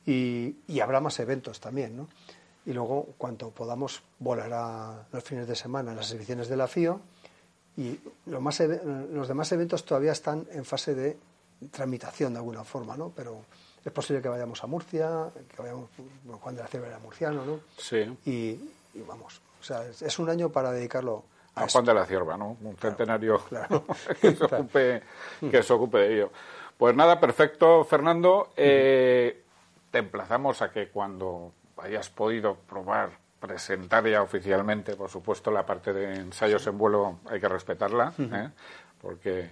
Y, 0.05 0.55
y 0.67 0.79
habrá 0.81 0.99
más 0.99 1.19
eventos 1.19 1.59
también, 1.59 1.97
¿no? 1.97 2.07
y 2.65 2.73
luego, 2.73 3.13
cuando 3.17 3.51
podamos, 3.51 4.01
volará 4.19 5.07
los 5.11 5.23
fines 5.23 5.47
de 5.47 5.55
semana 5.55 5.91
en 5.91 5.97
las 5.97 6.07
exhibiciones 6.07 6.49
de 6.49 6.57
la 6.57 6.67
FIO 6.67 6.99
y 7.77 7.99
los, 8.25 8.41
más, 8.41 8.59
los 8.59 9.27
demás 9.27 9.51
eventos 9.51 9.85
todavía 9.85 10.11
están 10.11 10.47
en 10.51 10.65
fase 10.65 10.95
de 10.95 11.17
tramitación 11.71 12.33
de 12.33 12.39
alguna 12.39 12.63
forma, 12.63 12.97
¿no? 12.97 13.11
Pero 13.15 13.45
es 13.83 13.91
posible 13.91 14.21
que 14.21 14.29
vayamos 14.29 14.63
a 14.63 14.67
Murcia, 14.67 15.29
que 15.55 15.61
vayamos 15.61 15.89
cuando 16.41 16.63
la 16.63 16.67
Cierva 16.67 16.87
era 16.87 16.99
murciano, 16.99 17.45
¿no? 17.45 17.59
Sí. 17.77 17.99
Y, 18.25 18.59
vamos, 19.07 19.41
o 19.65 19.67
sea, 19.67 19.83
es, 19.87 20.19
un 20.19 20.29
año 20.29 20.51
para 20.51 20.71
dedicarlo 20.71 21.25
a, 21.55 21.67
Juan 21.67 21.85
de 21.85 21.93
la 21.95 22.05
Cierva, 22.05 22.37
¿no? 22.37 22.55
Un 22.61 22.77
centenario 22.77 23.41
que, 24.21 24.35
se 24.35 24.43
ocupe, 24.43 25.01
que 25.39 25.63
se 25.63 25.73
ocupe 25.73 25.97
de 25.97 26.13
ello. 26.13 26.31
Pues 26.77 26.95
nada, 26.95 27.19
perfecto, 27.19 27.83
Fernando. 27.83 28.49
Eh, 28.55 29.43
te 29.89 29.99
emplazamos 29.99 30.61
a 30.61 30.71
que 30.71 30.89
cuando 30.89 31.51
hayas 31.77 32.09
podido 32.11 32.53
probar, 32.55 33.09
presentar 33.39 34.07
ya 34.07 34.21
oficialmente, 34.21 34.95
por 34.95 35.09
supuesto, 35.09 35.49
la 35.49 35.65
parte 35.65 35.93
de 35.93 36.15
ensayos 36.15 36.67
en 36.67 36.77
vuelo 36.77 37.19
hay 37.27 37.39
que 37.39 37.49
respetarla, 37.49 38.13
¿eh? 38.19 38.49
porque 39.01 39.51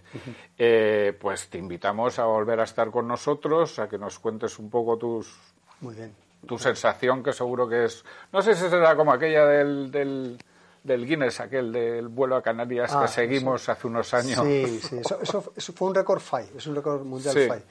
eh, 0.59 1.17
pues 1.19 1.49
te 1.49 1.57
invitamos 1.57 2.19
a 2.19 2.25
volver 2.25 2.59
a 2.59 2.65
estar 2.65 2.91
con 2.91 3.07
nosotros, 3.07 3.79
a 3.79 3.89
que 3.89 3.97
nos 3.97 4.19
cuentes 4.19 4.59
un 4.59 4.69
poco 4.69 4.95
tus 4.97 5.35
Muy 5.81 5.95
bien. 5.95 6.13
Tu 6.45 6.57
sensación, 6.57 7.23
que 7.23 7.33
seguro 7.33 7.67
que 7.67 7.85
es, 7.85 8.03
no 8.31 8.41
sé 8.41 8.55
si 8.55 8.69
será 8.69 8.95
como 8.95 9.13
aquella 9.13 9.45
del, 9.45 9.91
del, 9.91 10.37
del 10.83 11.05
Guinness, 11.05 11.39
aquel 11.39 11.71
del 11.71 12.07
vuelo 12.07 12.35
a 12.35 12.41
Canarias 12.41 12.91
que 12.91 13.03
ah, 13.03 13.07
seguimos 13.07 13.67
hace 13.69 13.87
unos 13.87 14.13
años. 14.13 14.39
Sí, 14.43 14.79
sí, 14.81 14.97
eso, 15.21 15.41
fue 15.41 15.87
un 15.87 15.95
récord 15.95 16.19
FAI, 16.19 16.49
es 16.57 16.67
un 16.67 16.75
récord 16.75 17.03
mundial 17.03 17.35
FAI. 17.35 17.63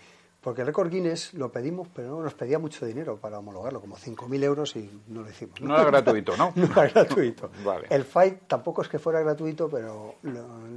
Porque 0.42 0.62
el 0.62 0.66
récord 0.66 0.90
Guinness 0.90 1.34
lo 1.34 1.52
pedimos, 1.52 1.86
pero 1.94 2.08
no 2.08 2.20
nos 2.20 2.34
pedía 2.34 2.58
mucho 2.58 2.84
dinero 2.84 3.16
para 3.16 3.38
homologarlo, 3.38 3.80
como 3.80 3.96
5.000 3.96 4.42
euros 4.42 4.74
y 4.74 4.90
no 5.06 5.22
lo 5.22 5.30
hicimos. 5.30 5.60
No, 5.60 5.76
era 5.76 5.84
gratuito, 5.84 6.36
¿no? 6.36 6.52
no 6.56 6.64
era 6.64 6.88
gratuito. 6.88 7.48
El 7.88 8.02
FAI 8.02 8.40
tampoco 8.48 8.82
es 8.82 8.88
que 8.88 8.98
fuera 8.98 9.20
gratuito, 9.20 9.70
pero 9.70 10.16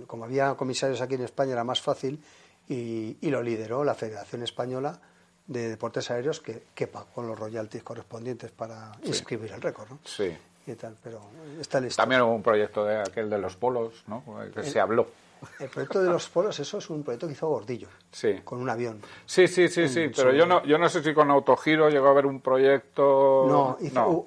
como 0.05 0.25
había 0.25 0.53
comisarios 0.53 1.01
aquí 1.01 1.15
en 1.15 1.23
España 1.23 1.53
era 1.53 1.63
más 1.63 1.81
fácil 1.81 2.23
y, 2.69 3.17
lo 3.29 3.41
lideró 3.41 3.83
la 3.83 3.95
Federación 3.95 4.43
Española 4.43 4.99
de 5.47 5.69
Deportes 5.69 6.09
Aéreos 6.11 6.39
que, 6.39 6.63
que 6.73 6.87
pagó 6.87 7.21
los 7.21 7.37
royalties 7.37 7.83
correspondientes 7.83 8.51
para 8.51 8.91
inscribir 9.03 9.51
el 9.51 9.61
récord, 9.61 9.89
¿no? 9.89 9.99
Sí. 10.03 10.35
Y 10.67 10.73
tal, 10.73 10.97
pero 11.03 11.21
está 11.59 11.79
listo. 11.79 12.01
También 12.01 12.21
hubo 12.21 12.33
un 12.33 12.41
proyecto 12.41 12.83
de 12.85 12.97
aquel 12.97 13.29
de 13.29 13.37
los 13.37 13.55
polos, 13.55 14.03
¿no? 14.07 14.23
Que 14.53 14.63
se 14.63 14.79
habló. 14.79 15.07
El 15.59 15.69
proyecto 15.69 16.01
de 16.01 16.09
los 16.09 16.27
polos, 16.29 16.59
eso 16.59 16.79
es 16.79 16.89
un 16.89 17.03
proyecto 17.03 17.27
que 17.27 17.33
hizo 17.33 17.47
Gordillo. 17.47 17.89
Sí. 18.11 18.41
Con 18.43 18.59
un 18.59 18.69
avión. 18.69 18.99
Sí, 19.27 19.47
sí, 19.47 19.67
sí, 19.67 19.87
sí. 19.87 20.09
Pero 20.15 20.33
yo 20.33 20.47
no, 20.47 20.65
yo 20.65 20.79
no 20.79 20.89
sé 20.89 21.03
si 21.03 21.13
con 21.13 21.29
autogiro 21.29 21.89
llegó 21.89 22.07
a 22.07 22.11
haber 22.11 22.25
un 22.25 22.41
proyecto. 22.41 23.45
No, 23.47 23.77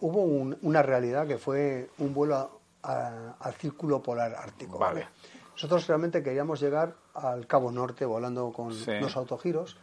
hubo 0.00 0.22
una 0.62 0.82
realidad 0.82 1.26
que 1.26 1.38
fue 1.38 1.90
un 1.98 2.14
vuelo 2.14 2.60
al 2.82 3.54
círculo 3.54 4.00
polar 4.00 4.36
ártico. 4.36 4.78
Vale. 4.78 5.08
Nosotros 5.52 5.88
realmente 5.88 6.22
queríamos 6.22 6.60
llegar 6.60 6.94
al 7.14 7.48
Cabo 7.48 7.72
Norte 7.72 8.04
volando 8.04 8.52
con 8.52 8.72
los 9.00 9.16
autogiros, 9.16 9.76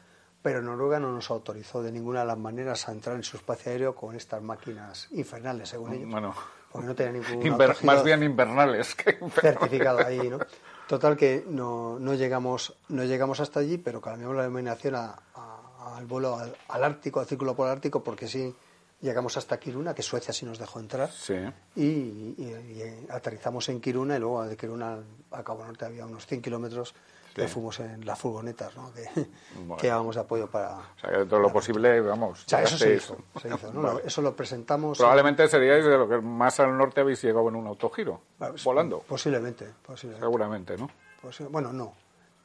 pero 0.46 0.62
Noruega 0.62 1.00
no 1.00 1.12
nos 1.12 1.32
autorizó 1.32 1.82
de 1.82 1.92
ninguna 1.92 2.20
de 2.20 2.28
las 2.28 2.38
maneras 2.38 2.88
a 2.88 2.92
entrar 2.92 3.16
en 3.16 3.24
su 3.24 3.38
espacio 3.38 3.72
aéreo 3.72 3.96
con 3.96 4.16
estas 4.16 4.44
máquinas 4.44 5.08
infernales, 5.10 5.70
según 5.70 5.94
ellos. 5.94 6.12
Bueno. 6.12 6.36
Porque 6.72 6.86
no 6.86 6.94
tenía 6.94 7.14
ningún. 7.14 7.58
más 7.82 8.04
bien 8.04 8.22
invernales 8.22 8.94
que 8.94 9.18
Certificado 9.42 10.06
ahí, 10.06 10.30
¿no? 10.30 10.38
Total 10.88 11.18
que 11.18 11.44
no, 11.50 11.98
no, 11.98 12.14
llegamos, 12.14 12.76
no 12.90 13.06
llegamos 13.06 13.40
hasta 13.40 13.60
allí, 13.60 13.80
pero 13.80 14.00
cambiamos 14.00 14.36
la 14.36 14.44
denominación 14.44 14.94
al 14.94 16.06
vuelo 16.06 16.38
al, 16.38 16.84
Ártico, 16.84 17.20
al 17.20 17.26
Círculo 17.26 17.56
Polar 17.56 17.78
Ártico, 17.78 18.04
porque 18.04 18.28
sí 18.28 18.54
llegamos 19.02 19.38
hasta 19.38 19.60
Kiruna, 19.60 19.96
que 19.96 20.04
Suecia 20.04 20.32
sí 20.32 20.46
nos 20.46 20.60
dejó 20.60 20.80
entrar, 20.80 21.10
sí. 21.12 21.38
y, 21.76 22.84
aterrizamos 23.10 23.68
en 23.70 23.82
Kiruna 23.82 24.16
y 24.18 24.20
luego 24.20 24.46
de 24.46 24.56
Kiruna 24.56 25.00
a 25.32 25.44
Cabo 25.44 25.66
Norte 25.66 25.86
había 25.86 26.06
unos 26.06 26.28
100 26.28 26.44
kilómetros 26.44 26.94
que 27.36 27.48
fuimos 27.50 27.80
en 27.82 28.06
las 28.06 28.18
furgonetas, 28.18 28.76
¿no? 28.78 28.92
que, 28.94 29.28
que 29.78 29.88
de 29.88 30.20
apoyo 30.20 30.50
para... 30.50 30.78
O 30.78 31.00
sea, 31.00 31.12
que 31.12 31.26
todo 31.26 31.40
lo 31.42 31.52
posible, 31.52 32.00
vamos... 32.00 32.46
O 32.46 32.50
sea, 32.50 32.64
eso 32.64 32.78
se 32.78 32.96
hizo, 32.96 33.18
se 33.42 33.50
hizo 33.50 33.74
¿no? 33.74 34.00
Eso 34.06 34.22
lo 34.22 34.34
presentamos... 34.36 34.98
Probablemente 34.98 35.48
seríais 35.50 35.84
de 35.84 35.98
lo 35.98 36.08
que 36.08 36.20
más 36.20 36.60
al 36.62 36.78
norte 36.78 37.02
habéis 37.02 37.22
llegado 37.22 37.50
en 37.50 37.58
un 37.58 37.68
autogiro, 37.68 38.22
volando. 38.64 39.00
Posiblemente, 39.00 39.70
posiblemente. 39.86 40.26
Seguramente, 40.26 40.78
¿no? 40.78 40.90
bueno, 41.50 41.74
no, 41.74 41.94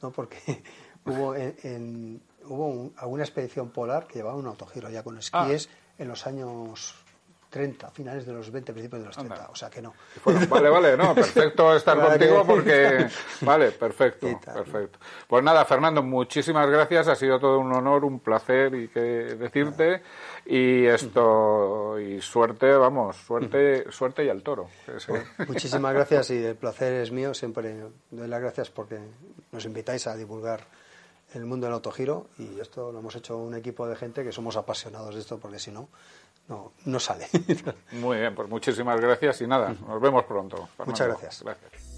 no 0.01 0.11
porque 0.11 0.61
hubo, 1.05 1.35
en, 1.35 2.21
hubo 2.45 2.91
alguna 2.97 3.23
expedición 3.23 3.69
polar 3.69 4.07
que 4.07 4.15
llevaba 4.15 4.35
un 4.35 4.47
autogiro 4.47 4.89
ya 4.89 5.03
con 5.03 5.17
esquíes 5.17 5.69
ah. 5.71 5.93
en 5.99 6.07
los 6.09 6.27
años 6.27 6.95
30, 7.51 7.91
finales 7.91 8.25
de 8.25 8.31
los 8.31 8.49
20, 8.49 8.71
principios 8.71 9.01
de 9.01 9.07
los 9.07 9.17
30, 9.17 9.49
o 9.51 9.55
sea 9.55 9.69
que 9.69 9.81
no. 9.81 9.93
vale, 10.49 10.69
vale, 10.69 10.95
no, 10.95 11.13
perfecto 11.15 11.75
estar 11.75 11.99
contigo 11.99 12.45
porque... 12.47 13.07
Vale, 13.41 13.71
perfecto, 13.79 14.27
perfecto. 14.39 14.99
Pues 15.27 15.43
nada, 15.43 15.65
Fernando, 15.65 16.01
muchísimas 16.01 16.69
gracias, 16.69 17.09
ha 17.09 17.15
sido 17.15 17.39
todo 17.39 17.59
un 17.59 17.73
honor, 17.73 18.05
un 18.05 18.21
placer 18.21 18.73
y 18.73 18.87
que 18.87 19.01
decirte. 19.01 20.01
Y 20.45 20.85
esto, 20.85 21.99
y 21.99 22.21
suerte, 22.21 22.71
vamos, 22.71 23.17
suerte, 23.17 23.91
suerte 23.91 24.23
y 24.23 24.29
al 24.29 24.41
toro. 24.41 24.69
muchísimas 25.45 25.93
gracias 25.93 26.31
y 26.31 26.43
el 26.43 26.55
placer 26.55 26.93
es 27.01 27.11
mío, 27.11 27.33
siempre 27.33 27.75
doy 28.09 28.27
las 28.29 28.41
gracias 28.41 28.69
porque 28.69 28.97
nos 29.51 29.65
invitáis 29.65 30.07
a 30.07 30.15
divulgar 30.15 30.61
el 31.33 31.45
mundo 31.45 31.65
del 31.65 31.73
autogiro 31.73 32.27
y 32.37 32.59
esto 32.59 32.91
lo 32.91 32.99
hemos 32.99 33.15
hecho 33.15 33.37
un 33.37 33.55
equipo 33.55 33.87
de 33.87 33.95
gente 33.95 34.23
que 34.23 34.31
somos 34.31 34.57
apasionados 34.57 35.15
de 35.15 35.21
esto 35.21 35.37
porque 35.37 35.59
si 35.59 35.71
no 35.71 35.89
no, 36.51 36.73
no 36.85 36.99
sale. 36.99 37.27
Muy 37.93 38.17
bien, 38.17 38.35
pues 38.35 38.49
muchísimas 38.49 38.99
gracias 38.99 39.41
y 39.41 39.47
nada, 39.47 39.73
nos 39.87 40.01
vemos 40.01 40.25
pronto. 40.25 40.67
Muchas 40.85 41.07
gracias. 41.07 41.43
Gracias. 41.43 41.90